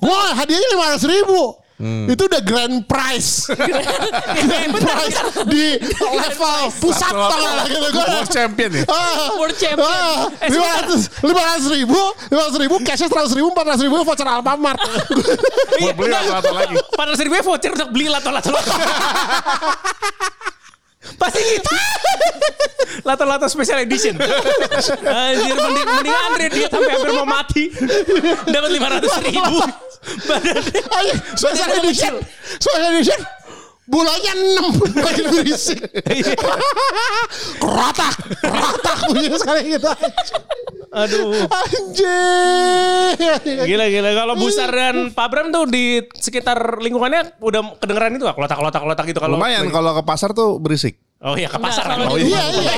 Wah 0.05 0.38
hadiahnya 0.38 0.70
500 1.01 1.01
ribu. 1.10 1.62
Hmm. 1.83 2.07
Itu 2.07 2.31
udah 2.31 2.39
grand 2.39 2.87
prize. 2.87 3.51
grand 4.39 4.71
prize 4.71 5.17
di 5.45 5.75
level 5.99 6.61
pusat 6.79 7.11
tau 7.11 7.27
gak 7.35 7.67
gitu. 7.67 7.87
Gua- 7.91 8.07
World 8.07 8.31
champion 8.31 8.71
ya. 8.71 8.83
Ah, 8.87 9.35
World 9.35 9.57
champion. 9.59 9.83
ah, 9.83 10.31
Eh, 10.39 10.47
lima 10.47 10.63
ratus 10.79 11.01
lima 11.19 11.41
ratus 11.43 11.67
ribu 11.67 11.99
lima 12.31 12.41
ratus 12.47 12.57
ribu 12.57 12.75
cashnya 12.79 13.07
seratus 13.07 13.35
ribu 13.35 13.51
empat 13.51 13.65
ratus 13.67 13.83
ribu 13.83 13.99
voucher 13.99 14.23
Alfamart 14.23 14.79
Buat 15.75 15.95
beli 15.99 16.15
atau 16.15 16.53
lagi. 16.55 16.75
Pada 16.93 17.11
seri 17.13 17.27
gue 17.27 17.41
voucher 17.41 17.75
untuk 17.75 17.89
beli 17.91 18.07
lato-lato. 18.07 18.55
Pasti 21.19 21.41
gitu. 21.41 21.72
Lato-lato 23.07 23.50
special 23.50 23.83
edition. 23.83 24.15
Anjir 24.15 25.55
mending, 25.57 25.88
mending 25.88 26.17
Andre 26.29 26.45
dia 26.51 26.67
sampai 26.69 26.91
hampir 26.93 27.12
mau 27.15 27.27
mati. 27.27 27.74
Dapat 28.48 28.69
500 28.69 29.27
ribu. 29.27 29.57
Ayo, 31.00 31.13
special 31.39 31.69
edition 31.79 32.13
special 32.60 32.91
edition 32.91 33.19
bulannya 33.83 34.31
enam 34.36 34.72
makin 35.00 35.25
berisik 35.31 35.79
keratak 37.60 38.15
keratak 38.39 38.98
bunyinya 39.12 39.39
sekali 39.39 39.75
gitu 39.75 39.91
Aduh. 40.93 41.50
anjing 41.50 43.17
Gila 43.65 43.85
gila 43.89 44.09
kalau 44.13 44.33
Busar 44.38 44.69
dan 44.69 45.09
Pak 45.09 45.27
Bram 45.33 45.50
tuh 45.50 45.65
di 45.65 46.05
sekitar 46.13 46.77
lingkungannya 46.77 47.41
udah 47.41 47.81
kedengeran 47.81 48.13
itu 48.13 48.29
gak? 48.29 48.38
Kelotak-kelotak 48.38 49.05
gitu 49.09 49.19
kalau 49.19 49.41
Lumayan 49.41 49.73
kalau 49.73 49.97
ke 49.97 50.03
pasar 50.05 50.38
tuh 50.38 50.62
berisik. 50.62 51.01
Oh 51.23 51.39
iya 51.39 51.47
ke 51.47 51.55
pasar. 51.55 51.87
Enggak, 51.87 52.03
kan? 52.03 52.11
Oh, 52.11 52.19
iya 52.19 52.43
iya. 52.51 52.73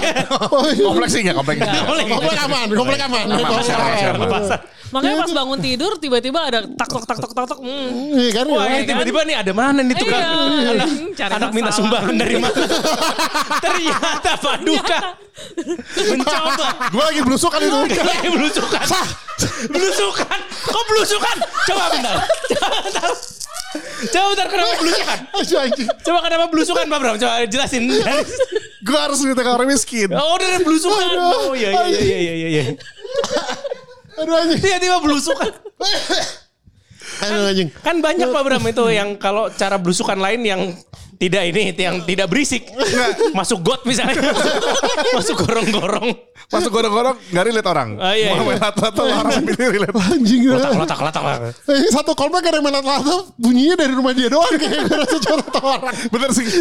Kompleks 0.88 1.12
sih 1.18 1.22
nggak 1.26 1.34
kompleks. 1.34 1.66
boleh. 1.66 2.04
komplek 2.06 2.40
aman 2.46 2.68
komplek 2.78 3.02
aman 3.02 3.26
pasar. 3.42 3.78
Ke 4.14 4.28
pasar. 4.30 4.60
Makanya 4.94 5.16
pas 5.26 5.34
bangun 5.34 5.60
tidur 5.60 5.92
tiba-tiba 5.98 6.40
ada 6.46 6.62
tak 6.62 6.88
tok 6.88 7.04
tak 7.10 7.18
tok 7.18 7.34
tak 7.34 7.46
tok. 7.50 7.60
Hmm. 7.66 8.14
Iya 8.14 8.30
kan 8.38 8.46
Wah 8.54 8.70
iya. 8.70 8.78
ini 8.80 8.86
tiba-tiba 8.86 9.20
nih 9.26 9.36
ada 9.42 9.52
mana 9.52 9.82
nih 9.82 9.96
tukang 9.98 10.22
Iya. 10.22 10.72
anak, 10.78 10.90
Cari 11.18 11.32
anak 11.42 11.50
minta 11.58 11.72
sumbangan 11.74 12.16
dari 12.16 12.36
mana? 12.38 12.54
Ternyata 13.66 14.32
Paduka 14.38 15.00
mencoba. 16.06 16.68
Gue 16.94 17.04
lagi 17.04 17.22
belusukan 17.26 17.60
itu. 17.60 17.80
Kayak 17.98 18.30
belusukan. 18.30 18.84
Belusukan. 19.74 20.40
Kok 20.70 20.84
belusukan? 20.86 21.38
Coba 21.66 21.84
bentar. 21.92 22.16
Coba 22.54 22.78
bentar. 22.86 23.12
Coba 24.12 24.26
bentar 24.34 24.48
kenapa 24.48 24.74
belusukan? 24.82 25.20
Coba 26.06 26.20
kenapa 26.24 26.46
belusukan 26.52 26.86
Pak 26.88 27.00
Bram? 27.00 27.16
Coba 27.20 27.34
jelasin. 27.48 27.84
Gue 28.88 29.00
harus 29.02 29.18
minta 29.26 29.42
ke 29.42 29.50
orang 29.50 29.70
miskin. 29.70 30.10
Oh 30.14 30.38
dari 30.38 30.62
belusukan. 30.62 31.10
Oh 31.18 31.52
iya 31.58 31.70
iya 31.74 32.00
iya 32.00 32.18
iya 32.20 32.34
iya. 32.34 32.48
iya. 32.50 32.64
aduh 34.22 34.32
anjing 34.32 34.62
Tiba-tiba 34.64 34.98
belusukan. 35.04 35.52
aduh 37.20 37.52
anjing 37.52 37.70
Kan 37.84 38.00
banyak 38.00 38.28
Pak 38.32 38.42
Bram 38.48 38.64
itu 38.64 38.86
yang 38.92 39.20
kalau 39.20 39.52
cara 39.52 39.76
belusukan 39.76 40.16
lain 40.16 40.42
yang 40.46 40.62
tidak 41.16 41.44
ini 41.48 41.72
yang 41.76 42.04
tidak 42.04 42.28
berisik 42.28 42.68
masuk 43.38 43.64
got 43.64 43.82
misalnya 43.88 44.20
masuk 45.18 45.36
gorong-gorong 45.44 46.12
Masuk 46.46 46.70
gorong-gorong 46.70 47.18
nggak 47.34 47.42
relate 47.42 47.66
orang. 47.66 47.90
Ah, 47.98 48.14
iya, 48.14 48.30
Mau 48.30 48.46
iya. 48.46 48.54
main 48.54 48.62
lato-lato 48.62 49.02
orang 49.02 49.42
pilih 49.50 49.82
relate. 49.82 49.98
anjing 49.98 50.46
letak 50.46 50.78
letak 50.78 51.00
letak 51.02 51.24
Eh, 51.66 51.90
satu 51.90 52.14
komplek 52.14 52.46
ada 52.46 52.62
yang 52.62 52.70
main 52.70 52.86
lato 52.86 53.34
bunyinya 53.34 53.74
dari 53.82 53.94
rumah 53.98 54.14
dia 54.14 54.30
doang 54.30 54.54
kayak 54.54 54.86
gue 54.86 54.94
rasa 54.94 55.18
orang 55.58 55.96
Bener 56.14 56.30
sih. 56.38 56.46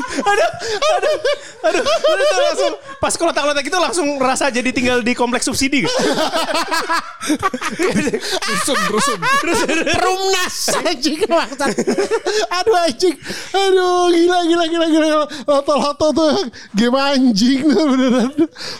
Aduh 0.00 0.50
aduh 0.70 1.16
aduh 1.66 1.82
aduh 1.82 2.38
langsung 2.46 2.72
pas 3.02 3.10
kalau 3.18 3.34
letak 3.34 3.44
letak 3.50 3.64
itu 3.66 3.74
langsung 3.74 4.06
rasa 4.22 4.46
jadi 4.46 4.70
tinggal 4.70 5.02
di 5.02 5.18
kompleks 5.18 5.50
subsidi 5.50 5.82
gitu. 5.82 5.96
Rusun, 8.46 8.78
rusun. 8.94 9.18
Perumnas 9.90 10.56
anjing 11.00 11.16
maksud. 11.24 11.72
Aduh 12.60 12.76
anjing. 12.84 13.16
Aduh 13.56 14.12
gila 14.12 14.38
gila 14.44 14.64
gila 14.68 14.86
gila. 14.92 15.06
Lato-lato 15.48 16.06
tuh 16.12 16.32
game 16.76 17.00
anjing 17.00 17.64
tuh 17.64 17.84
beneran. 17.88 18.30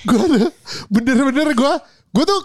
Gue 0.04 0.24
bener-bener 0.92 1.48
gue 1.56 1.72
gue 2.10 2.24
tuh 2.28 2.40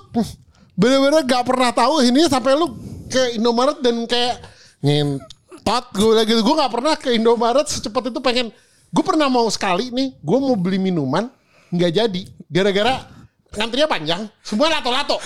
bener-bener 0.80 1.28
gak 1.28 1.44
pernah 1.44 1.76
tahu 1.76 2.00
ini 2.08 2.24
sampai 2.32 2.56
lu 2.56 2.72
ke 3.12 3.36
Indomaret 3.36 3.84
dan 3.84 4.08
kayak 4.08 4.44
ngentot 4.80 5.86
gue 5.96 6.12
lagi 6.14 6.32
gue 6.36 6.56
gak 6.56 6.72
pernah 6.72 6.94
ke 6.96 7.10
Indomaret 7.16 7.68
secepat 7.68 8.14
itu 8.14 8.20
pengen 8.24 8.54
gue 8.94 9.04
pernah 9.04 9.28
mau 9.28 9.48
sekali 9.52 9.92
nih 9.92 10.16
gue 10.20 10.38
mau 10.40 10.56
beli 10.56 10.78
minuman 10.78 11.28
nggak 11.74 11.92
jadi 11.92 12.22
gara-gara 12.48 13.10
ngantrinya 13.56 13.88
panjang 13.90 14.22
semua 14.44 14.68
lato-lato 14.70 15.18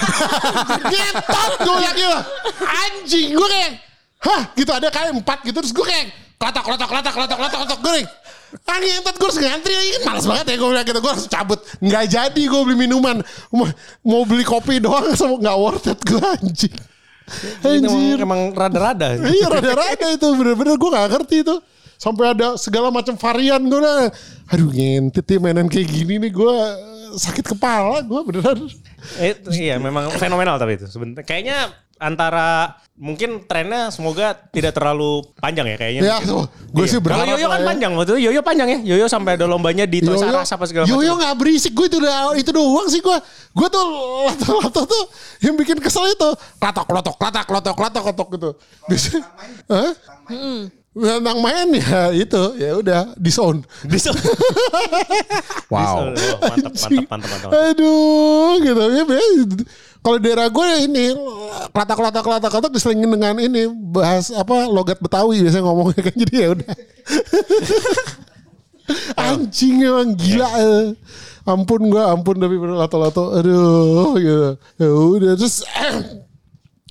ngetot 0.89 1.51
gue 1.65 1.75
lagi 1.81 2.03
mah 2.07 2.23
anjing 2.87 3.29
gue 3.35 3.47
kayak 3.49 3.88
hah 4.19 4.41
gitu 4.55 4.71
ada 4.71 4.87
kayak 4.91 5.15
empat 5.15 5.39
gitu 5.47 5.57
terus 5.63 5.71
gue 5.71 5.85
kayak 5.85 6.11
klatak 6.39 6.63
klatak 6.63 6.87
klatak 6.87 7.13
klatak 7.13 7.37
klatak 7.37 7.59
klatak 7.63 7.79
gue 7.83 8.03
ah 8.65 8.77
ngentot 8.81 9.15
gue 9.15 9.27
harus 9.29 9.39
ngantri 9.39 9.73
lagi 9.77 9.91
malas 10.01 10.25
banget 10.25 10.45
ya 10.49 10.55
gue 10.57 10.69
bilang 10.73 10.85
gitu 10.89 10.99
gue 11.05 11.11
harus 11.13 11.27
cabut. 11.29 11.59
Nggak 11.85 12.05
jadi 12.09 12.41
gue 12.49 12.61
beli 12.65 12.77
minuman. 12.81 13.21
Mau, 13.53 13.69
mau 14.01 14.21
beli 14.25 14.41
kopi 14.41 14.81
doang 14.81 15.13
sama 15.19 15.37
nggak 15.37 15.57
worth 15.61 15.85
it 15.85 15.99
gue 16.01 16.17
anjing. 16.17 16.75
Anjir. 17.61 18.17
emang 18.25 18.57
rada-rada. 18.57 19.21
iya 19.29 19.45
rada-rada 19.45 20.07
itu 20.17 20.27
bener-bener 20.33 20.81
gue 20.81 20.89
gak 20.89 21.07
ngerti 21.13 21.45
itu. 21.45 21.55
Sampai 22.01 22.33
ada 22.33 22.57
segala 22.57 22.89
macam 22.89 23.13
varian 23.13 23.61
gue 23.61 23.77
lah 23.77 24.09
aduh 24.49 24.69
ngentit 24.73 25.29
ya 25.29 25.37
mainan 25.37 25.69
kayak 25.69 25.85
gini 25.85 26.17
nih 26.17 26.33
gue 26.33 26.55
sakit 27.21 27.53
kepala 27.53 28.01
gue 28.01 28.21
beneran 28.25 28.65
Eh, 29.17 29.33
iya 29.55 29.75
memang 29.77 30.11
fenomenal 30.15 30.55
tapi 30.55 30.77
itu 30.77 30.85
sebenarnya 30.85 31.23
kayaknya 31.23 31.57
antara 31.99 32.79
mungkin 32.95 33.43
trennya 33.43 33.91
semoga 33.91 34.31
tidak 34.55 34.71
terlalu 34.71 35.19
panjang 35.35 35.67
ya 35.67 35.75
kayaknya. 35.75 36.01
ya 36.03 36.17
tuh 36.23 36.47
gue 36.47 36.85
sih 36.87 36.95
Kalau 36.95 37.03
berharap 37.03 37.35
Yoyo 37.35 37.47
kan 37.47 37.59
ya. 37.59 37.67
panjang 37.67 37.91
waktu 37.91 38.11
itu 38.15 38.21
Yoyo 38.31 38.41
panjang 38.41 38.67
ya. 38.71 38.79
Yoyo 38.95 39.05
sampai 39.11 39.35
ada 39.35 39.43
lombanya 39.43 39.83
di 39.83 39.99
Toys 39.99 40.23
R 40.23 40.31
Us 40.39 40.47
apa 40.47 40.63
segala 40.63 40.87
macam. 40.87 40.95
Yoyo 40.95 41.19
gak 41.19 41.35
berisik 41.35 41.75
gue 41.75 41.85
itu 41.91 41.99
udah 41.99 42.39
itu 42.39 42.51
doang 42.55 42.87
sih 42.87 43.03
gue 43.03 43.17
gue 43.51 43.67
tuh 43.67 43.83
lato-lato 44.31 44.81
tuh 44.87 45.03
yang 45.43 45.59
bikin 45.59 45.75
kesel 45.83 46.07
itu 46.07 46.29
latok 46.59 46.87
latok 46.87 47.15
latak 47.19 47.47
latok 47.51 47.77
latok 47.77 48.03
latok 48.07 48.27
gitu 48.39 48.49
bisa 48.87 49.19
Hah? 49.67 49.91
Tentang 50.99 51.37
main 51.39 51.67
ya 51.71 52.11
itu 52.11 52.41
ya 52.59 52.75
udah 52.75 53.01
di 53.15 53.31
sound. 53.31 53.63
Bisa. 53.87 54.11
Wow. 55.69 56.09
Oh, 56.09 56.49
mantap, 56.49 56.73
mantap, 56.73 57.05
mantap, 57.13 57.29
mantap. 57.29 57.49
Aduh, 57.53 58.57
gitu 58.57 58.81
ya. 58.81 59.03
Kalau 60.01 60.17
daerah 60.17 60.47
gue 60.49 60.65
ini 60.89 61.13
klatak 61.69 61.93
klatak 61.93 62.23
klatak 62.25 62.49
klatak 62.49 62.71
diselingin 62.73 63.05
dengan 63.05 63.37
ini 63.37 63.69
bahas 63.69 64.33
apa 64.33 64.65
logat 64.65 64.97
Betawi 64.97 65.45
biasanya 65.45 65.69
ngomongnya 65.69 66.01
kan 66.09 66.15
jadi 66.17 66.33
ya 66.33 66.47
udah. 66.57 66.71
Anjing 69.29 69.85
emang 69.85 70.17
gila. 70.17 70.49
eh. 70.57 70.85
Ampun 71.45 71.89
gua, 71.89 72.13
ampun 72.13 72.37
tapi 72.37 72.57
bener 72.57 72.77
lato-lato. 72.77 73.33
Aduh, 73.33 74.17
gitu. 74.17 74.49
Ya 74.81 74.89
udah 74.89 75.31
terus 75.37 75.61
eh 75.65 76.25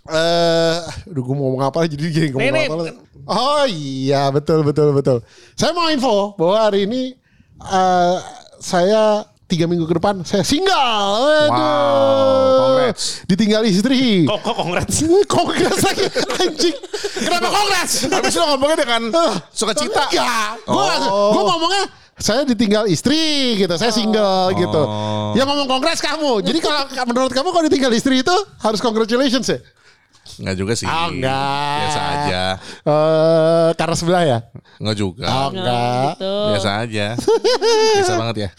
aduh 0.08 1.22
gue 1.22 1.34
mau 1.36 1.52
ngomong 1.52 1.62
apa 1.62 1.84
jadi 1.84 2.04
jadi 2.08 2.26
ngomong 2.32 2.48
nih. 2.48 2.66
apa 2.68 3.06
Oh 3.28 3.64
iya 3.68 4.32
betul 4.32 4.64
betul 4.64 4.96
betul. 4.96 5.20
Saya 5.52 5.76
mau 5.76 5.92
info 5.92 6.32
bahwa 6.34 6.56
hari 6.64 6.88
ini 6.88 7.12
eh 7.60 8.16
saya 8.56 9.28
tiga 9.44 9.68
minggu 9.68 9.84
ke 9.84 10.00
depan 10.00 10.24
saya 10.24 10.40
single. 10.40 10.72
Aduh. 11.48 11.60
Wow, 11.60 12.56
congrats. 12.72 13.24
Ditinggal 13.28 13.68
istri. 13.68 14.24
Kok 14.24 14.40
kok 14.40 14.54
kongres. 14.56 14.96
Kongres 15.32 15.80
lagi 15.84 16.04
anjing. 16.40 16.76
Kenapa 17.20 17.48
kongres? 17.52 17.92
Habis 18.08 18.32
lu 18.32 18.44
ngomongnya 18.48 18.76
dengan 18.80 19.02
sukacita. 19.52 20.08
Enggak. 20.08 20.64
Gue 20.64 20.84
Oh. 21.08 21.32
gue 21.36 21.42
ngomongnya 21.44 21.84
saya 22.16 22.48
ditinggal 22.48 22.88
istri 22.88 23.20
gitu. 23.60 23.74
Saya 23.76 23.92
single 23.92 24.56
gitu. 24.56 24.82
Yang 25.36 25.46
ngomong 25.52 25.68
kongres 25.68 26.00
kamu. 26.00 26.40
Jadi 26.40 26.58
kalau 26.64 26.80
menurut 27.04 27.32
kamu 27.32 27.48
kalau 27.52 27.64
ditinggal 27.68 27.92
istri 27.92 28.24
itu 28.24 28.36
harus 28.64 28.80
congratulations 28.80 29.52
ya? 29.52 29.60
Enggak 30.36 30.56
juga 30.56 30.72
sih. 30.74 30.84
Oh, 30.84 31.08
enggak. 31.08 31.78
Biasa 31.80 32.00
aja. 32.04 32.42
Eh 32.84 33.68
karena 33.74 33.94
sebelah 33.94 34.22
ya? 34.22 34.38
Enggak 34.76 34.96
juga. 34.96 35.26
Oh, 35.26 35.48
enggak. 35.50 36.12
Gitu. 36.14 36.34
Biasa 36.52 36.68
aja. 36.82 37.06
Biasa 37.96 38.12
banget 38.14 38.36
ya. 38.38 38.50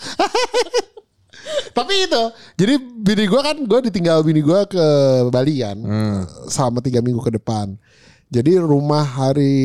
Tapi 1.69 1.93
itu, 2.05 2.23
jadi 2.55 2.73
bini 2.77 3.25
gue 3.25 3.41
kan 3.41 3.57
gue 3.57 3.79
ditinggal 3.89 4.21
bini 4.21 4.43
gue 4.43 4.59
ke 4.69 4.85
Bali 5.29 5.63
kan 5.63 5.77
selama 6.45 6.77
tiga 6.79 6.99
minggu 6.99 7.21
ke 7.21 7.31
depan. 7.31 7.73
Jadi 8.29 8.61
rumah 8.61 9.01
hari 9.01 9.57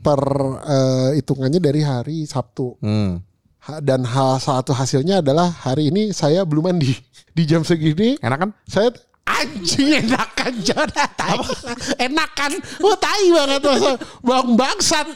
per 0.00 0.20
eh, 0.64 1.20
hitungannya 1.20 1.60
dari 1.60 1.84
hari 1.84 2.24
Sabtu. 2.24 2.80
Hmm. 2.80 3.20
Ha- 3.68 3.82
Dan 3.82 4.06
hal 4.06 4.38
satu 4.38 4.72
hasilnya 4.72 5.20
adalah 5.20 5.50
hari 5.50 5.90
ini 5.90 6.08
saya 6.10 6.46
belum 6.46 6.72
mandi 6.72 6.96
di 7.36 7.42
jam 7.44 7.60
segini. 7.60 8.16
Enak 8.16 8.38
kan? 8.38 8.50
Saya 8.64 8.88
anjing 9.36 9.88
enakan 10.00 10.52
Jonah 10.64 11.08
tai. 11.12 11.38
Enakan. 12.00 12.50
Wah 12.80 12.96
tai 12.96 13.26
banget 13.28 13.60
masa 13.62 13.92
bang 14.22 14.48
bangsat. 14.56 15.06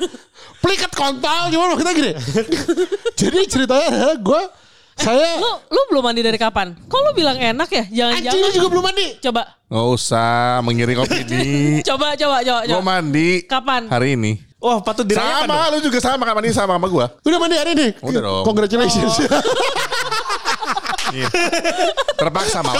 Pliket 0.60 0.92
kontol 0.92 1.48
gimana 1.48 1.72
kita 1.76 1.90
gini. 1.96 2.12
Jadi 3.16 3.38
ceritanya 3.48 3.86
adalah 3.88 4.18
gue 4.20 4.42
saya 5.00 5.40
Lu 5.40 5.48
lu 5.72 5.80
belum 5.88 6.02
mandi 6.04 6.20
dari 6.20 6.36
kapan? 6.36 6.76
Kok 6.76 7.00
lu 7.00 7.10
bilang 7.16 7.40
enak 7.40 7.68
ya? 7.72 7.84
Jangan-jangan. 7.88 8.52
juga 8.52 8.68
belum 8.68 8.84
mandi. 8.84 9.06
Coba. 9.24 9.42
Nggak 9.72 9.86
usah 9.96 10.60
mengiring 10.60 10.98
opini. 11.00 11.46
Coba 11.88 12.12
coba 12.18 12.44
coba 12.44 12.60
Gue 12.68 12.76
coba. 12.76 12.84
mandi. 12.84 13.28
Kapan? 13.48 13.88
Hari 13.88 14.08
ini. 14.20 14.32
Wah 14.60 14.84
patut 14.84 15.08
dirayakan 15.08 15.48
dong. 15.48 15.56
Sama, 15.56 15.72
lu 15.72 15.78
juga 15.80 15.98
sama 16.04 16.22
kan 16.28 16.34
mandi 16.36 16.52
sama 16.52 16.76
sama 16.76 16.84
gue. 16.92 17.06
Udah 17.24 17.38
mandi 17.40 17.56
hari 17.56 17.72
ini. 17.72 17.88
Udah 18.04 18.20
dong. 18.20 18.44
Congratulations. 18.44 19.14
Terpaksa 22.16 22.58
mau. 22.62 22.74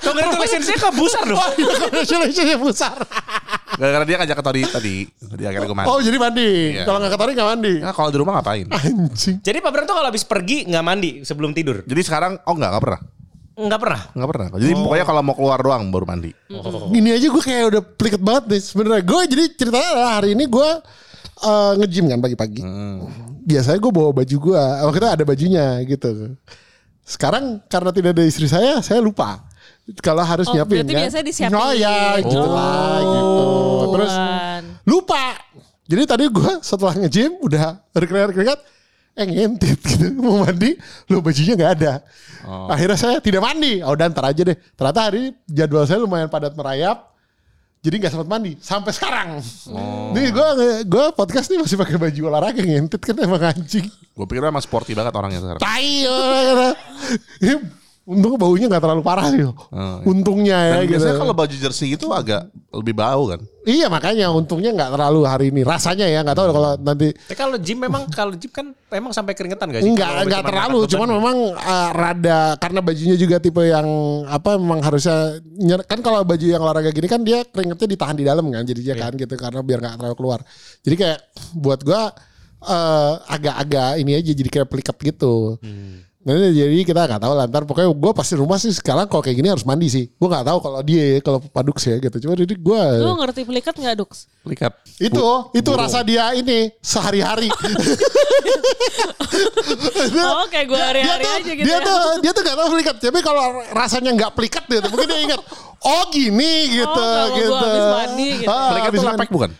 Congratulations-nya 0.00 0.76
ke 0.78 0.88
Busar 0.94 1.22
dong. 1.26 1.38
Congratulations 1.38 2.48
ya 2.48 2.58
besar. 2.58 2.96
Gara-gara 3.74 4.04
dia 4.06 4.16
ngajak 4.22 4.36
ke 4.38 4.44
tadi 4.44 4.60
tadi. 4.70 4.96
Jadi 5.18 5.42
akhirnya 5.50 5.66
gue 5.66 5.76
mandi. 5.76 5.90
Oh 5.90 5.98
jadi 5.98 6.16
mandi. 6.16 6.50
Iya. 6.78 6.84
Kalau 6.86 6.98
nggak 7.02 7.12
ketarik 7.18 7.34
nggak 7.34 7.50
mandi. 7.50 7.74
Nah, 7.82 7.92
kalau 7.92 8.08
di 8.14 8.18
rumah 8.22 8.32
ngapain? 8.38 8.66
Anjing. 8.70 9.36
Jadi 9.42 9.58
Pak 9.58 9.70
Bram 9.74 9.84
tuh 9.84 9.96
kalau 9.98 10.08
habis 10.08 10.22
pergi 10.22 10.62
nggak 10.70 10.84
mandi 10.86 11.10
sebelum 11.26 11.50
tidur? 11.50 11.82
Jadi 11.82 12.00
sekarang 12.06 12.38
oh 12.46 12.54
enggak, 12.54 12.70
enggak 12.70 12.84
pernah. 12.86 13.00
Nggak 13.54 13.80
pernah. 13.82 14.00
Enggak 14.14 14.28
pernah. 14.30 14.46
Jadi 14.62 14.72
pokoknya 14.78 15.04
kalau 15.06 15.20
mau 15.26 15.34
keluar 15.34 15.58
doang 15.58 15.82
baru 15.90 16.04
mandi. 16.06 16.30
Gini 16.90 17.10
aja 17.14 17.26
gue 17.26 17.42
kayak 17.42 17.64
udah 17.74 17.82
pliket 17.82 18.22
banget 18.22 18.44
nih 18.46 18.60
sebenarnya. 18.62 19.02
Gue 19.02 19.20
jadi 19.26 19.44
ceritanya 19.58 19.88
adalah 19.90 20.12
hari 20.22 20.28
ini 20.38 20.44
gue 20.46 20.68
eh, 21.42 21.72
nge-gym 21.82 22.06
kan 22.14 22.20
pagi-pagi. 22.22 22.62
Biasanya 23.42 23.78
gue 23.82 23.92
bawa 23.92 24.10
baju 24.14 24.36
gue. 24.38 24.62
Waktu 24.86 24.98
itu 25.02 25.08
ada 25.10 25.24
bajunya 25.26 25.66
gitu. 25.82 26.10
Sekarang 27.04 27.60
karena 27.68 27.92
tidak 27.92 28.10
ada 28.16 28.24
istri 28.24 28.48
saya, 28.48 28.80
saya 28.80 28.98
lupa. 28.98 29.44
Kalau 30.00 30.24
harus 30.24 30.48
Oh, 30.48 30.56
nyiapin 30.56 30.80
berarti 30.80 30.92
kan. 30.92 31.00
biasanya 31.04 31.24
disiapin. 31.24 31.54
Oh 31.54 31.72
ya 31.72 32.16
gitu 32.18 32.40
lah 32.40 32.96
gitu. 33.04 33.44
Terus 33.92 34.12
lupa. 34.82 35.24
Jadi 35.84 36.02
tadi 36.08 36.24
gue 36.26 36.52
setelah 36.64 36.94
nge-gym 36.96 37.32
udah 37.38 37.76
berkeringat-keringat. 37.92 38.60
Eh 39.14 39.24
ngentit 39.28 39.78
gitu. 39.78 40.10
Mau 40.24 40.42
mandi. 40.42 40.74
Lu 41.06 41.20
bajunya 41.20 41.54
nggak 41.54 41.72
ada. 41.78 41.92
Akhirnya 42.66 42.96
saya 42.96 43.16
tidak 43.20 43.44
mandi. 43.44 43.84
Oh 43.84 43.92
udah 43.92 44.08
ntar 44.08 44.24
aja 44.26 44.42
deh. 44.42 44.56
Ternyata 44.74 45.00
hari 45.04 45.16
ini 45.20 45.28
jadwal 45.46 45.84
saya 45.84 46.00
lumayan 46.00 46.26
padat 46.26 46.56
merayap. 46.56 47.13
Jadi 47.84 48.00
nggak 48.00 48.12
sempat 48.16 48.28
mandi 48.32 48.56
sampai 48.64 48.96
sekarang. 48.96 49.44
Nih 50.16 50.32
gue 50.32 50.48
gue 50.88 51.06
podcast 51.12 51.52
nih 51.52 51.60
masih 51.60 51.76
pakai 51.76 52.00
baju 52.00 52.20
olahraga 52.32 52.64
ngentit 52.64 52.96
kan 53.04 53.12
emang 53.20 53.44
anjing. 53.44 53.84
Gue 54.16 54.24
pikir 54.24 54.40
emang 54.40 54.64
sporty 54.64 54.96
banget 54.96 55.12
orangnya 55.12 55.44
sekarang. 55.44 55.60
Tai. 55.60 55.92
Untung 58.04 58.36
baunya 58.36 58.68
nggak 58.68 58.84
terlalu 58.84 59.00
parah 59.00 59.32
sih. 59.32 59.40
Untungnya 60.04 60.58
ya 60.60 60.74
Dan 60.76 60.84
gitu. 60.84 60.92
biasanya 61.00 61.16
kalau 61.16 61.32
baju 61.32 61.56
jersey 61.56 61.96
itu 61.96 62.04
agak 62.12 62.52
lebih 62.68 62.92
bau 62.92 63.32
kan. 63.32 63.40
Iya 63.64 63.88
makanya 63.88 64.28
untungnya 64.28 64.76
nggak 64.76 64.92
terlalu 64.92 65.20
hari 65.24 65.46
ini 65.48 65.64
rasanya 65.64 66.04
ya 66.04 66.20
nggak 66.20 66.36
tahu 66.36 66.52
kalau 66.52 66.76
nanti 66.76 67.16
Tapi 67.16 67.32
kalau 67.32 67.56
gym 67.56 67.80
memang 67.80 68.04
kalau 68.12 68.36
gym 68.36 68.52
kan 68.52 68.66
memang 68.92 69.08
sampai 69.16 69.32
keringetan 69.32 69.72
gak 69.72 69.80
sih? 69.80 69.88
Enggak, 69.88 70.04
Kalau 70.12 70.24
enggak 70.28 70.42
terlalu. 70.44 70.78
Cuman 70.84 71.08
beban. 71.08 71.16
memang 71.16 71.36
uh, 71.56 71.90
rada 71.96 72.40
karena 72.60 72.80
bajunya 72.84 73.16
juga 73.16 73.36
tipe 73.40 73.64
yang 73.64 73.88
apa 74.28 74.60
memang 74.60 74.84
harusnya 74.84 75.40
nyer- 75.56 75.88
kan 75.88 76.04
kalau 76.04 76.20
baju 76.28 76.44
yang 76.44 76.60
olahraga 76.60 76.92
gini 76.92 77.08
kan 77.08 77.24
dia 77.24 77.40
keringetnya 77.48 77.88
ditahan 77.88 78.16
di 78.20 78.24
dalam 78.28 78.44
kan 78.52 78.68
jadinya 78.68 78.94
kan 79.00 79.16
gitu 79.16 79.32
karena 79.32 79.64
biar 79.64 79.78
nggak 79.80 79.96
terlalu 79.96 80.16
keluar. 80.20 80.40
Jadi 80.84 80.94
kayak 81.00 81.18
buat 81.56 81.80
gua 81.80 82.12
eh, 82.64 83.12
agak-agak 83.32 83.90
ini 83.96 84.12
aja 84.12 84.30
jadi 84.36 84.50
kayak 84.52 84.68
pelikat 84.68 84.96
gitu. 85.00 85.56
Nah, 86.24 86.40
jadi 86.40 86.88
kita 86.88 87.04
nggak 87.04 87.20
tahu 87.20 87.32
lantar 87.36 87.62
pokoknya 87.68 87.92
gue 87.92 88.12
pasti 88.16 88.32
rumah 88.32 88.56
sih 88.56 88.72
sekarang 88.72 89.04
kalau 89.04 89.20
kayak 89.20 89.36
gini 89.36 89.52
harus 89.52 89.60
mandi 89.62 89.92
sih. 89.92 90.08
Gue 90.08 90.24
nggak 90.24 90.48
tahu 90.48 90.58
kalau 90.58 90.80
dia 90.80 91.04
ya, 91.04 91.18
kalau 91.20 91.36
paduk 91.36 91.76
sih 91.76 91.92
ya 91.92 92.00
gitu. 92.00 92.16
Cuma 92.24 92.32
jadi 92.32 92.54
gue 92.56 92.82
Lu 93.04 93.12
ngerti 93.20 93.44
pelikat 93.44 93.76
nggak 93.76 93.94
Dux? 94.00 94.24
Lihat. 94.48 94.72
itu 94.96 95.20
itu 95.52 95.70
rasa 95.76 96.00
dia 96.00 96.32
ini 96.32 96.72
sehari-hari. 96.80 97.52
Oh 100.14 100.46
kayak 100.48 100.66
gue 100.70 100.80
hari-hari 100.80 101.22
dia 101.22 101.28
tuh, 101.28 101.34
aja 101.36 101.52
gitu 101.52 101.66
dia 101.66 101.76
ya. 101.76 101.84
tuh 101.84 102.00
dia 102.22 102.30
tuh 102.32 102.42
gak 102.42 102.56
tahu 102.56 102.68
pelikat 102.72 102.96
tapi 103.02 103.20
kalau 103.20 103.44
rasanya 103.74 104.10
nggak 104.14 104.32
pelikat 104.32 104.64
gitu 104.64 104.86
mungkin 104.88 105.06
dia 105.10 105.20
ingat 105.26 105.40
oh 105.82 106.02
gini 106.08 106.54
gitu 106.72 106.86
kalau 106.88 107.28
gua 107.28 107.36
gitu 107.36 107.54
habis 107.58 107.86
mandi 107.92 108.28
gitu. 108.40 108.48
Ah, 108.50 108.68
Pelikat 108.72 108.90
mandi. 108.94 109.08
lepek 109.12 109.28
bukan? 109.28 109.50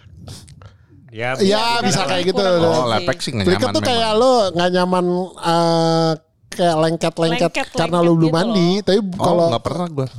Ya, 1.14 1.38
ya 1.38 1.78
bisa 1.78 2.02
kayak 2.06 2.24
gitu 2.26 2.42
Oh, 2.42 2.90
lepek 2.90 3.18
sih 3.22 3.30
nggak 3.30 3.46
pelikat 3.46 3.68
nyaman 3.70 3.76
tuh 3.76 3.82
kayak 3.82 4.10
lo 4.14 4.34
nggak 4.50 4.70
nyaman 4.72 5.04
eh, 5.38 6.12
kayak 6.54 6.76
lengket-lengket 6.76 7.50
Lengket, 7.50 7.66
karena 7.72 7.98
lengket 7.98 8.06
lo 8.06 8.12
belum 8.14 8.24
gitu 8.24 8.36
mandi 8.36 8.68
tapi 8.80 8.98
Oh, 8.98 9.18
kalau 9.18 9.44
nggak 9.50 9.64
pernah 9.64 9.86
gue. 9.88 10.06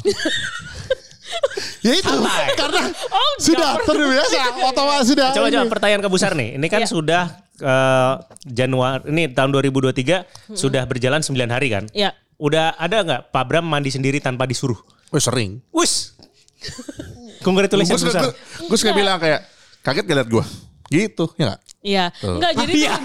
ya 1.81 1.93
itu 1.93 2.13
karena 2.55 2.81
Oh, 3.07 3.31
sudah 3.37 3.71
terbiasa 3.81 4.37
otomatis 4.69 5.07
sudah 5.07 5.27
Coba 5.31 5.47
coba 5.47 5.65
pertanyaan 5.69 6.01
ke 6.01 6.09
Busar 6.09 6.33
nih. 6.33 6.55
Ini 6.55 6.67
kan 6.67 6.81
Iya. 6.81 6.87
sudah 6.87 7.23
eh, 7.55 8.13
Januari 8.45 9.07
ini 9.07 9.23
tahun 9.27 9.49
2023 9.53 10.53
sudah 10.53 10.83
berjalan 10.83 11.19
9 11.19 11.31
hari 11.47 11.67
kan? 11.69 11.83
Iya. 11.91 12.13
Udah 12.35 12.75
ada 12.75 12.97
nggak 12.99 13.21
Pak 13.31 13.43
Bram 13.45 13.63
mandi 13.63 13.89
sendiri 13.89 14.19
tanpa 14.19 14.43
disuruh? 14.43 14.77
Oh 15.07 15.21
sering. 15.21 15.63
Wus. 15.71 16.11
Gue 17.37 17.43
Congratulations 17.43 18.01
gua- 18.01 18.33
gua 18.65 18.73
suka 18.75 18.89
bilang 18.91 19.21
kayak 19.21 19.45
kaget 19.79 20.03
gak 20.03 20.17
liat 20.17 20.29
gue. 20.31 20.45
Gitu 20.87 21.25
ya 21.35 21.45
gak? 21.49 21.61
Iya, 21.81 22.05
enggak 22.19 22.51
jadi 22.55 22.73
Iya. 22.73 22.93
dia- 22.97 23.01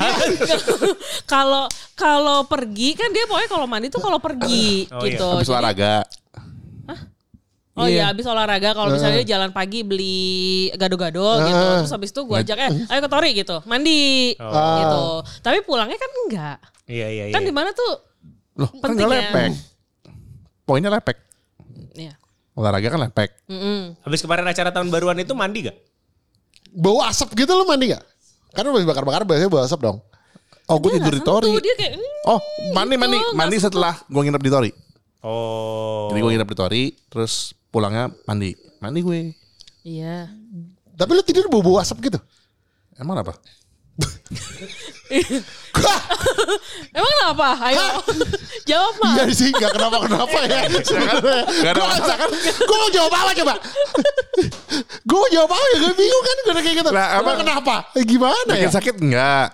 kalau 1.32 1.68
kalau 1.92 2.44
pergi 2.44 2.92
kan 2.92 3.08
dia 3.10 3.24
pokoknya 3.24 3.50
kalau 3.50 3.66
mandi 3.66 3.88
tuh 3.88 4.00
kalau 4.00 4.16
pergi 4.16 4.88
Oh, 4.88 5.00
iya. 5.00 5.12
gitu. 5.12 5.28
Habis 5.30 5.44
Jadi- 5.44 5.54
olahraga. 5.54 5.94
Oh 7.72 7.86
Iya. 7.86 7.94
iya, 7.94 8.04
habis 8.08 8.26
olahraga 8.26 8.74
kalau 8.74 8.90
misalnya 8.90 9.22
dia 9.22 9.38
jalan 9.38 9.50
pagi 9.50 9.80
beli 9.80 10.28
gado-gado 10.74 11.22
gitu. 11.40 11.66
Terus 11.80 11.92
habis 11.94 12.10
itu 12.10 12.20
gue 12.20 12.36
ajak 12.36 12.56
eh 12.58 12.70
ayo 12.86 13.00
ke 13.00 13.08
Tori 13.08 13.30
gitu, 13.32 13.56
mandi 13.64 14.34
gitu. 14.34 15.04
Tapi 15.40 15.58
pulangnya 15.62 15.96
kan 15.96 16.10
enggak. 16.18 16.56
Iya 16.84 17.06
iya 17.08 17.24
iya. 17.28 17.32
Kan 17.32 17.42
di 17.42 17.54
mana 17.54 17.70
tuh? 17.70 17.94
Loh 18.58 18.68
kan 18.74 18.92
Penting 18.92 19.00
gak 19.02 19.08
ya. 19.08 19.20
lepek. 19.22 19.50
Poinnya 20.62 20.90
lepek. 20.90 21.16
Iya. 21.94 22.12
Olahraga 22.52 22.88
kan 22.90 23.00
lepek. 23.00 23.30
Mm-mm. 23.46 23.96
Habis 24.02 24.20
kemarin 24.20 24.44
acara 24.44 24.70
tahun 24.70 24.88
baruan 24.88 25.16
itu 25.16 25.32
mandi 25.32 25.70
gak? 25.70 25.76
Bau 26.70 27.02
asap 27.02 27.34
gitu 27.34 27.52
lu 27.54 27.66
mandi 27.66 27.92
gak? 27.94 28.04
Karena 28.54 28.74
habis 28.74 28.86
bakar-bakar 28.86 29.22
biasanya 29.26 29.50
bau 29.50 29.62
asap 29.62 29.80
dong. 29.82 29.98
Oh 30.70 30.78
gue 30.78 30.90
tidur 30.98 31.10
di 31.10 31.22
Tori. 31.22 31.50
Tuh 31.50 31.62
dia 31.62 31.74
kayak 31.74 31.98
mm, 31.98 32.30
Oh 32.30 32.40
mandi 32.70 32.94
gitu, 32.94 33.02
mandi. 33.02 33.16
nggak 33.18 33.34
Mandi 33.34 33.56
setelah 33.58 33.94
gue 34.06 34.22
nginep 34.22 34.42
di 34.42 34.50
Tori. 34.50 34.70
Oh. 35.26 36.08
Jadi 36.14 36.18
gue 36.22 36.30
nginep 36.38 36.50
di 36.50 36.56
Tori. 36.58 36.82
Terus 37.10 37.58
pulangnya 37.74 38.10
mandi. 38.26 38.54
Mandi 38.78 39.00
gue. 39.02 39.20
Iya. 39.82 40.30
Tapi 40.94 41.10
lu 41.10 41.22
tidur 41.26 41.50
bau-bau 41.50 41.82
asap 41.82 42.06
gitu. 42.06 42.18
Emang 42.94 43.18
apa? 43.18 43.34
Emang 46.94 47.12
kenapa? 47.18 47.48
Ayo 47.66 47.84
jawab 48.68 48.94
mah. 49.02 49.14
Iya 49.18 49.24
sih 49.34 49.50
gak 49.50 49.72
kenapa-kenapa 49.74 50.38
ya. 50.46 50.70
Gak 50.70 51.72
ada 51.74 51.82
masalah 51.82 52.16
kan? 52.16 52.30
Gue 52.38 52.76
mau 52.78 52.90
jawab 52.94 53.12
apa 53.12 53.30
coba? 53.34 53.54
gue 55.02 55.18
mau 55.18 55.30
jawab 55.34 55.50
apa 55.50 55.66
ya? 55.74 55.76
Gue 55.82 55.94
bingung 55.98 56.24
kan 56.24 56.36
gue 56.38 56.52
udah 56.54 56.64
kayak 56.64 56.76
gitu. 56.78 56.90
Apa? 56.90 57.18
Emang 57.20 57.38
kenapa? 57.42 57.74
Eh, 57.98 58.04
gimana 58.06 58.52
ya? 58.54 58.70
sakit 58.70 58.94
enggak? 59.02 59.48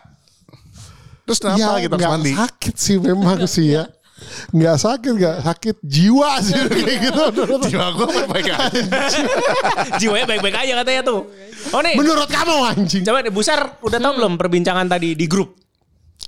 Terus 1.27 1.39
kenapa 1.43 1.59
ya, 1.59 1.83
kita 1.83 1.95
harus 1.99 1.99
nggak 1.99 2.13
mandi? 2.15 2.33
sakit 2.39 2.75
sih 2.79 2.97
memang 3.03 3.39
sih 3.51 3.67
ya. 3.75 3.85
Nggak 4.55 4.77
sakit, 4.79 5.13
nggak 5.19 5.37
sakit 5.43 5.77
jiwa 5.83 6.31
sih 6.39 6.55
kayak 6.71 6.99
gitu. 7.11 7.23
Jiwa 7.71 7.87
gue 7.95 8.07
baik 8.31 8.47
aja. 8.53 8.57
Jiwanya 10.01 10.27
baik-baik 10.31 10.57
aja 10.67 10.73
katanya 10.83 11.03
tuh. 11.03 11.21
Oh 11.75 11.81
nih. 11.83 11.95
Menurut 11.99 12.29
kamu 12.31 12.55
anjing. 12.75 13.03
Coba 13.03 13.27
nih 13.27 13.33
Busar 13.35 13.79
udah 13.83 13.99
tahu 13.99 14.13
belum 14.23 14.33
perbincangan 14.39 14.87
tadi 14.87 15.19
di 15.19 15.27
grup? 15.27 15.57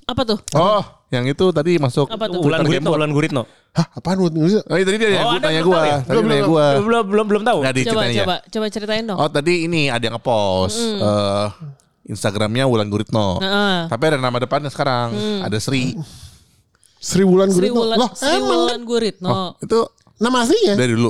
Apa 0.09 0.25
tuh? 0.25 0.39
Oh, 0.57 0.81
yang 1.13 1.29
itu 1.29 1.53
tadi 1.53 1.77
masuk 1.77 2.09
Apa 2.09 2.29
tuh? 2.33 2.41
Ulan 2.41 2.65
Guritno. 2.65 2.91
Ulan 2.97 3.13
Guritno. 3.13 3.43
Hah, 3.77 3.87
apaan 3.93 4.19
buat 4.19 4.33
nulis? 4.33 4.65
Oh, 4.65 4.77
tadi 4.77 4.97
dia 4.97 5.21
Oh, 5.21 5.37
tanya 5.37 5.61
tahu 5.61 5.73
ya? 5.77 5.99
Tadi 6.01 6.17
nanya 6.25 6.45
gue. 6.49 6.67
Belum 6.81 6.85
belum 6.85 7.05
belum 7.07 7.27
belum 7.29 7.43
tahu. 7.45 7.59
Nggak 7.61 7.75
Coba 7.93 8.03
coba 8.09 8.35
coba 8.49 8.67
ceritain 8.73 9.05
dong. 9.05 9.19
Oh 9.21 9.29
tadi 9.29 9.69
ini 9.69 9.93
ada 9.93 10.01
yang 10.01 10.17
ngepost 10.17 10.77
eh, 10.81 11.47
Instagramnya 12.09 12.65
Wulan 12.65 12.89
Guritno. 12.89 13.37
Heeh. 13.39 13.93
Tapi 13.93 14.03
ada 14.09 14.19
nama 14.19 14.37
depannya 14.41 14.73
sekarang. 14.73 15.13
Ada 15.45 15.61
Sri. 15.61 15.93
Sri 17.09 17.25
Wulan 17.25 17.49
Sri 17.49 17.73
Guritno. 17.73 17.81
Wulan 17.81 17.97
Loh, 17.97 18.11
Sri 18.13 18.37
emang 18.37 18.61
Wulan 18.69 18.83
Guritno. 18.85 19.29
Oh, 19.33 19.51
itu 19.65 19.79
nama 20.21 20.45
aslinya? 20.45 20.75
dari 20.77 20.93
dulu. 20.93 21.09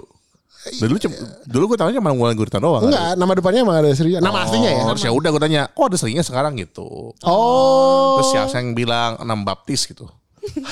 Dari 0.69 0.89
dulu 0.91 1.01
cem- 1.01 1.19
dulu 1.49 1.65
gue 1.75 1.79
tahunya 1.81 1.99
cuma 1.99 2.15
Wulan 2.15 2.37
Guritno 2.39 2.59
doang. 2.63 2.87
Enggak, 2.87 3.19
nama 3.19 3.33
depannya 3.35 3.61
emang 3.67 3.77
ada 3.83 3.91
Sri. 3.99 4.15
Nama 4.15 4.39
aslinya 4.47 4.71
ya? 4.71 4.83
Oh, 4.87 4.95
terus 4.95 5.05
ya 5.09 5.13
udah 5.13 5.29
gue 5.35 5.43
tanya, 5.43 5.63
kok 5.67 5.85
ada 5.91 5.97
Srinya 5.99 6.23
sekarang 6.23 6.55
gitu. 6.55 7.19
Oh. 7.27 8.23
Terus 8.23 8.29
siapa 8.31 8.55
yang 8.63 8.79
bilang 8.79 9.19
enam 9.19 9.43
baptis 9.43 9.91
gitu. 9.91 10.07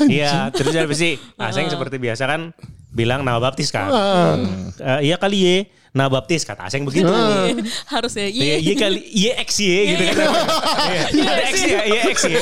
Iya, 0.06 0.48
terus 0.54 0.72
ada 0.72 0.88
sih. 0.94 1.18
Aseng 1.36 1.66
seperti 1.68 1.98
biasa 1.98 2.24
kan 2.30 2.54
bilang 2.96 3.20
nama 3.20 3.36
baptis 3.38 3.68
kan. 3.68 3.92
Eh, 4.80 5.00
iya 5.04 5.16
kali 5.16 5.38
ye, 5.38 5.56
nama 5.92 6.08
baptis 6.08 6.42
kata 6.42 6.64
Aseng 6.64 6.82
begitu. 6.82 7.12
Harus 7.86 8.16
ya. 8.16 8.24
Iya, 8.24 8.40
Iya. 8.42 8.56
iya 8.58 8.74
kali, 8.74 8.98
iya 9.06 9.32
X 9.44 9.50
ye 9.60 9.78
gitu 9.86 10.02
kan. 10.08 10.28
Iya, 11.12 11.28
Ada 11.28 11.42
X 11.44 11.56
ya, 11.60 11.80
iya 11.84 12.00
X 12.08 12.18
ya. 12.24 12.40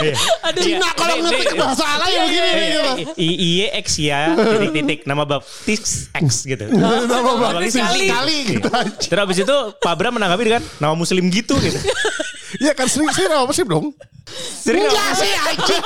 Iya. 0.00 0.14
Aduh, 0.42 0.62
Cina 0.62 0.88
kalau 0.92 1.14
Iya, 1.14 1.22
ngetik 1.22 1.46
iya. 1.46 1.60
bahasa 1.60 1.84
ala 1.86 2.06
ya 2.08 2.20
begini 2.24 2.64
gitu. 2.64 3.12
Iya 3.20 3.66
X 3.76 3.86
ya, 3.98 4.20
titik-titik 4.32 5.00
nama 5.04 5.22
baptis 5.22 6.08
X 6.10 6.26
gitu. 6.44 6.64
Nama 6.72 7.32
baptis 7.38 7.72
sekali 7.76 8.36
gitu. 8.48 8.68
Terus 8.98 9.20
abis 9.20 9.38
itu 9.44 9.56
Pak 9.76 9.94
Bram 9.94 10.16
menanggapi 10.16 10.42
dengan 10.42 10.62
nama 10.80 10.96
muslim 10.96 11.28
gitu 11.28 11.52
gitu. 11.60 11.76
Iya 12.60 12.72
kan 12.76 12.84
Sri, 12.90 13.06
Sri 13.14 13.24
nama 13.30 13.48
Sri 13.48 13.64
dong. 13.64 13.94
Sering 14.32 14.84
Enggak 14.88 15.10
sih 15.18 15.32
anjing. 15.32 15.82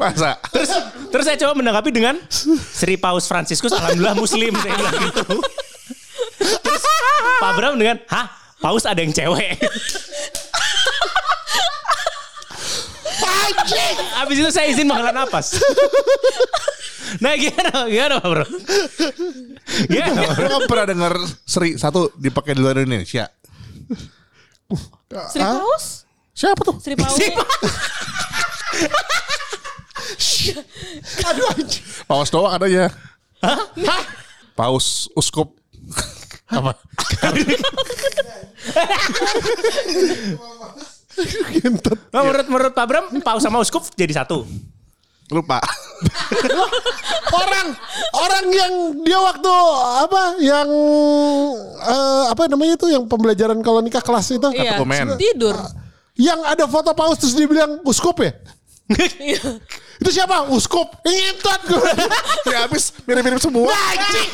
Masa? 0.00 0.30
Terus 0.52 0.70
terus 1.12 1.24
saya 1.24 1.36
coba 1.40 1.52
menanggapi 1.60 1.90
dengan 1.92 2.16
Sri 2.74 2.96
Paus 2.96 3.28
Franciscus 3.28 3.72
alhamdulillah 3.72 4.16
muslim 4.16 4.52
saya 4.60 4.74
bilang 4.76 4.96
gitu. 5.08 5.40
Terus 6.40 6.82
Pak 7.40 7.52
Bram 7.56 7.74
dengan, 7.76 7.96
"Hah? 8.08 8.26
Paus 8.60 8.84
ada 8.88 9.00
yang 9.00 9.12
cewek." 9.12 9.60
Anjing. 13.24 13.96
Habis 14.20 14.36
itu 14.40 14.50
saya 14.52 14.66
izin 14.72 14.88
menghela 14.88 15.12
napas. 15.12 15.56
Nah 17.22 17.38
gimana, 17.38 17.86
gimana 17.86 18.14
Pak 18.18 18.26
Bro? 18.26 18.46
Gimana 19.86 20.18
Pak 20.18 20.34
Bro? 20.34 20.48
Kan 20.48 20.62
pernah 20.66 20.86
dengar 20.88 21.14
Sri 21.46 21.76
satu 21.78 22.10
dipakai 22.18 22.58
di 22.58 22.60
luar 22.64 22.80
Indonesia? 22.82 23.30
Sri 25.30 25.42
Paus? 25.42 26.04
Siapa 26.34 26.60
tuh? 26.66 26.76
Sri 26.82 26.94
Paus. 26.98 27.14
Aduh 31.30 31.46
anjing. 31.54 31.84
Paus 32.04 32.28
doang 32.28 32.52
adanya. 32.52 32.90
Hah? 33.40 34.02
Paus 34.54 35.08
uskup. 35.14 35.54
Apa? 36.50 36.76
Nah, 42.10 42.26
menurut 42.26 42.46
menurut 42.50 42.72
Pak 42.74 42.86
Bram, 42.90 43.04
Paus 43.22 43.42
sama 43.46 43.62
Uskup 43.62 43.86
jadi 43.94 44.10
satu. 44.10 44.42
Lupa. 45.30 45.56
orang 47.34 47.66
orang 48.12 48.44
yang 48.46 48.72
dia 49.00 49.16
waktu 49.16 49.52
apa 50.04 50.22
yang 50.38 50.68
eh, 51.80 52.24
apa 52.28 52.42
namanya 52.44 52.76
tuh 52.76 52.92
yang 52.92 53.04
pembelajaran 53.04 53.56
kalau 53.60 53.80
nikah 53.80 54.04
kelas 54.04 54.28
itu 54.30 54.48
Iya. 54.52 54.76
Dokumen. 54.76 55.16
Tidur. 55.16 55.56
yang 56.14 56.38
ada 56.44 56.68
foto 56.68 56.92
paus 56.92 57.18
terus 57.18 57.32
dia 57.32 57.42
bilang 57.44 57.80
uskup 57.82 58.20
ya 58.20 58.36
Iya. 59.18 59.40
itu 59.96 60.10
siapa 60.12 60.44
uskup 60.46 60.92
ngentot 61.00 61.60
gue 61.66 61.90
ya 62.52 62.68
habis 62.68 62.92
mirip-mirip 63.02 63.40
semua. 63.40 63.72
anjing 63.72 64.30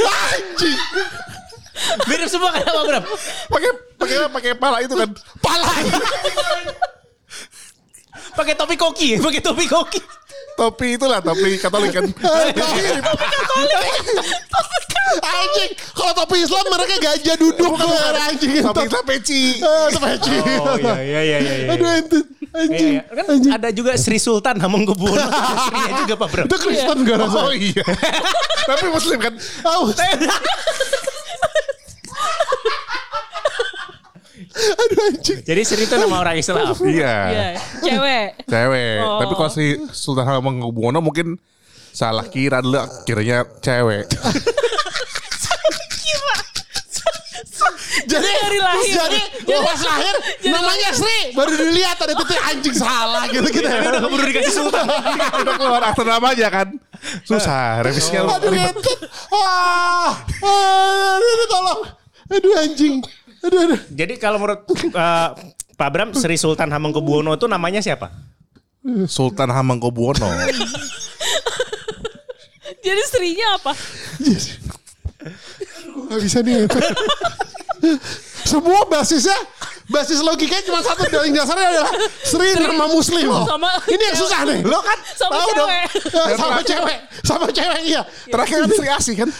anjing 0.00 0.78
Mirip 2.08 2.24
semua 2.26 2.48
kan 2.50 2.64
Bram? 2.64 3.04
Pakai 3.46 3.70
pakai 4.00 4.16
pakai 4.32 4.50
pala 4.56 4.80
itu 4.80 4.96
kan. 4.96 5.12
pala 5.38 5.68
Pakai 8.36 8.54
topi 8.54 8.76
koki, 8.76 9.16
pakai 9.16 9.40
topi 9.40 9.64
koki. 9.64 10.00
Topi 10.56 10.96
itulah 10.96 11.20
topi 11.24 11.56
Katolik 11.60 11.92
kan. 11.92 12.04
anjing 15.16 15.70
kalau 15.94 16.12
topi 16.12 16.36
Islam 16.42 16.64
mereka 16.66 16.94
gajah 16.98 17.36
duduk 17.38 17.72
anjing 18.28 18.50
Topi 18.60 18.82
kita 18.88 19.00
peci. 19.06 19.42
Itu 19.62 19.98
peci. 20.00 20.36
Oh 20.60 20.76
iya 20.80 20.94
iya 21.00 21.20
iya 21.22 21.38
iya. 21.40 21.54
iya. 21.64 21.72
aduh 21.72 21.88
ente 21.88 22.18
Iya, 22.56 22.64
anjing 22.64 22.92
iya. 22.96 23.02
Kan 23.04 23.24
anjing 23.36 23.52
ada 23.52 23.68
juga 23.68 23.92
Sri 24.00 24.16
Sultan 24.16 24.56
Hamengkubuwono. 24.56 25.28
Srinya 25.68 25.92
juga 26.04 26.14
Pak 26.24 26.28
Bram. 26.32 26.44
itu 26.48 26.56
Kristen 26.56 26.98
gue 27.04 27.16
rasa 27.16 27.38
Oh 27.44 27.52
iya. 27.52 27.84
Tapi 28.64 28.86
muslim 28.88 29.18
kan. 29.20 29.34
Tahu. 29.36 29.82
Aduh 34.56 35.00
anjing. 35.12 35.38
Jadi 35.44 35.60
Sri 35.68 35.84
itu 35.84 35.94
nama 36.00 36.16
orang 36.24 36.36
Islam. 36.40 36.72
Iya. 36.80 37.16
Iya. 37.28 37.48
Cewek. 37.84 38.28
Cewek. 38.48 38.96
Oh. 39.04 39.20
Tapi 39.20 39.32
kalau 39.36 39.50
si 39.52 39.66
Sultan 39.92 40.24
Hamengkubuwono 40.24 41.04
mungkin 41.04 41.36
salah 41.92 42.24
kira 42.28 42.64
dulu 42.64 42.80
kiranya 43.04 43.44
cewek. 43.60 44.08
Jadi 48.06 48.22
Dari 48.22 48.58
lahir. 48.60 49.02
Jadi 49.42 49.56
pas 49.66 49.82
lahir 49.82 50.14
namanya 50.46 50.88
Sri 50.94 51.18
baru 51.34 51.52
dilihat 51.58 51.96
ada 51.98 52.14
titik 52.14 52.40
anjing 52.44 52.76
salah 52.76 53.24
gitu 53.28 53.48
gitu. 53.50 53.66
Udah 53.66 54.00
keburu 54.04 54.22
dikasih 54.30 54.52
Sultan. 54.52 54.84
Udah 55.42 55.54
keluar 55.58 55.82
akte 55.90 56.04
namanya 56.04 56.48
kan. 56.52 56.68
Susah 57.26 57.82
revisinya. 57.82 58.36
Aduh 58.36 58.52
ribet. 58.52 58.76
Ah, 59.32 60.22
ah, 60.44 61.18
aduh, 61.18 61.28
aduh, 61.34 61.48
tolong. 61.50 61.80
Aduh 62.30 62.52
anjing. 62.62 62.94
Aduh 63.46 63.60
aduh. 63.62 63.80
Jadi 63.90 64.14
kalau 64.16 64.38
menurut 64.38 64.62
eh, 64.68 65.28
Pak 65.76 65.88
Bram, 65.92 66.10
Sri 66.12 66.34
Sultan 66.34 66.68
Hamengkubuwono 66.68 67.34
itu 67.34 67.46
namanya 67.46 67.78
siapa? 67.78 68.10
Sultan 69.06 69.50
Hamengkubuwono. 69.50 70.26
Jadi 72.80 73.02
serinya 73.04 73.58
apa? 73.58 73.72
Gak 76.06 76.20
bisa 76.22 76.38
nih. 76.40 76.70
Semua 78.46 78.86
basisnya 78.86 79.34
basis 79.86 80.18
logikanya 80.18 80.62
cuma 80.66 80.80
satu 80.80 81.02
paling 81.06 81.34
dasarnya 81.34 81.66
adalah 81.66 81.92
Sri, 82.22 82.54
nama 82.56 82.86
muslim. 82.88 83.26
Sama- 83.26 83.74
Ini 83.86 84.02
yang 84.06 84.16
susah 84.16 84.40
nih. 84.46 84.62
Lo 84.62 84.78
kan 84.80 84.98
Sama 85.14 85.34
tahu 85.36 85.50
dong. 85.52 85.68
cewek. 85.68 85.86
Eh, 86.06 86.36
sama 86.38 86.60
cewek, 86.62 86.98
sama 87.22 87.46
cewek 87.50 87.80
iya. 87.84 88.02
Terakhir 88.26 88.56
kan 88.64 88.70
Sri 88.70 88.88
Asih 88.88 89.14
kan. 89.18 89.28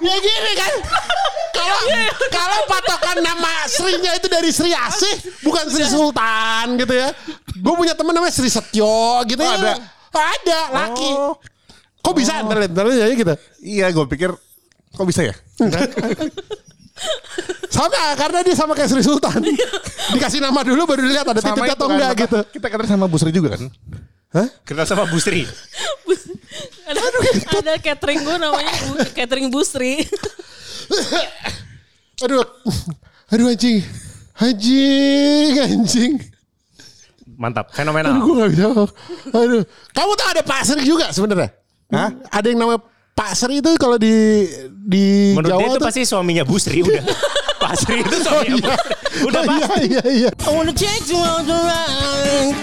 Ya 0.00 0.16
gini 0.16 0.52
kan. 0.56 0.72
Kalau 1.50 1.80
kalau 2.32 2.58
patokan 2.64 3.16
nama 3.20 3.52
Srinya 3.68 4.16
itu 4.16 4.26
dari 4.26 4.48
Sri 4.48 4.72
Asih, 4.72 5.14
bukan 5.44 5.68
Sri 5.68 5.84
Sultan 5.84 6.80
gitu 6.80 6.94
ya. 6.96 7.12
Gue 7.60 7.74
punya 7.76 7.92
teman 7.92 8.16
namanya 8.16 8.32
Sri 8.32 8.48
Setyo 8.48 9.20
gitu 9.28 9.42
Oh, 9.42 9.50
ya. 9.50 9.56
ada? 9.60 9.72
Ada, 10.10 10.60
laki. 10.72 11.10
Oh. 11.12 11.34
Kok 12.00 12.14
bisa? 12.16 12.40
Ntar 12.40 12.64
lihat, 12.64 12.72
ntar 12.72 12.84
lihat 12.88 13.06
aja 13.06 13.14
gitu. 13.14 13.34
Iya 13.60 13.86
gue 13.92 14.04
pikir 14.08 14.30
kok 14.90 15.06
bisa 15.06 15.20
ya? 15.22 15.34
Sama 17.70 17.96
karena 18.12 18.44
dia 18.44 18.52
sama 18.52 18.76
kayak 18.76 18.92
Sri 18.92 19.00
Sultan. 19.00 19.40
Dikasih 20.12 20.40
nama 20.42 20.60
dulu 20.60 20.84
baru 20.84 21.00
dilihat 21.00 21.24
ada 21.24 21.40
titiknya 21.40 21.72
atau 21.72 21.88
kan, 21.88 21.96
enggak 21.96 22.10
maka 22.12 22.20
gitu. 22.26 22.38
Kita 22.60 22.66
kenal 22.68 22.86
sama 22.88 23.06
Bu 23.08 23.16
Sri 23.16 23.32
juga 23.32 23.56
kan. 23.56 23.72
Kenal 24.62 24.84
sama 24.84 25.04
Bu 25.04 25.18
Sri. 25.18 25.42
ada, 26.90 27.00
ada 27.52 27.72
catering 27.78 28.20
gue 28.20 28.36
namanya 28.36 28.72
Bu- 28.86 28.98
catering 29.10 29.48
Busri. 29.48 29.98
Aduh. 32.22 32.44
Aduh 33.28 33.46
anjing. 33.48 33.82
Anjing, 34.36 35.52
anjing. 35.58 36.12
Mantap, 37.34 37.68
Aduh 37.68 37.74
fenomenal. 37.74 38.12
gue 38.20 38.32
gak 38.36 38.50
bisa. 38.50 38.64
Aduh. 39.32 39.62
Kamu 39.90 40.12
tahu 40.14 40.28
ada 40.30 40.42
Pak 40.42 40.60
Sri 40.62 40.82
juga 40.84 41.10
sebenarnya? 41.10 41.50
Hah? 41.90 42.08
Ada 42.30 42.46
yang 42.48 42.58
namanya 42.60 42.80
Pak 43.12 43.30
Sri 43.34 43.58
itu 43.58 43.70
kalau 43.76 43.96
di 43.96 44.46
di 44.80 45.34
Menurut 45.34 45.50
Jawa 45.50 45.58
dia 45.58 45.66
itu 45.66 45.76
tuh- 45.76 45.86
pasti 45.86 46.00
suaminya 46.04 46.42
Bu 46.42 46.56
Sri 46.56 46.80
udah. 46.80 47.02
Pak 47.60 47.72
Sri 47.76 47.98
itu 47.98 48.14
Oh 48.14 48.22
suaminya 48.22 48.46
iya. 48.46 48.62
Bu 48.62 48.70
Sri. 48.78 48.94
Udah 49.26 49.40
Oh, 49.40 49.44
pasti. 49.44 49.58
iya 49.58 49.76
iya 49.82 50.02
iya. 50.06 50.30
I 50.30 50.48
wanna 50.48 50.70
take 50.70 51.02
you 51.06 51.18
on 51.18 51.42
the 51.42 51.56
ride. 51.56 52.54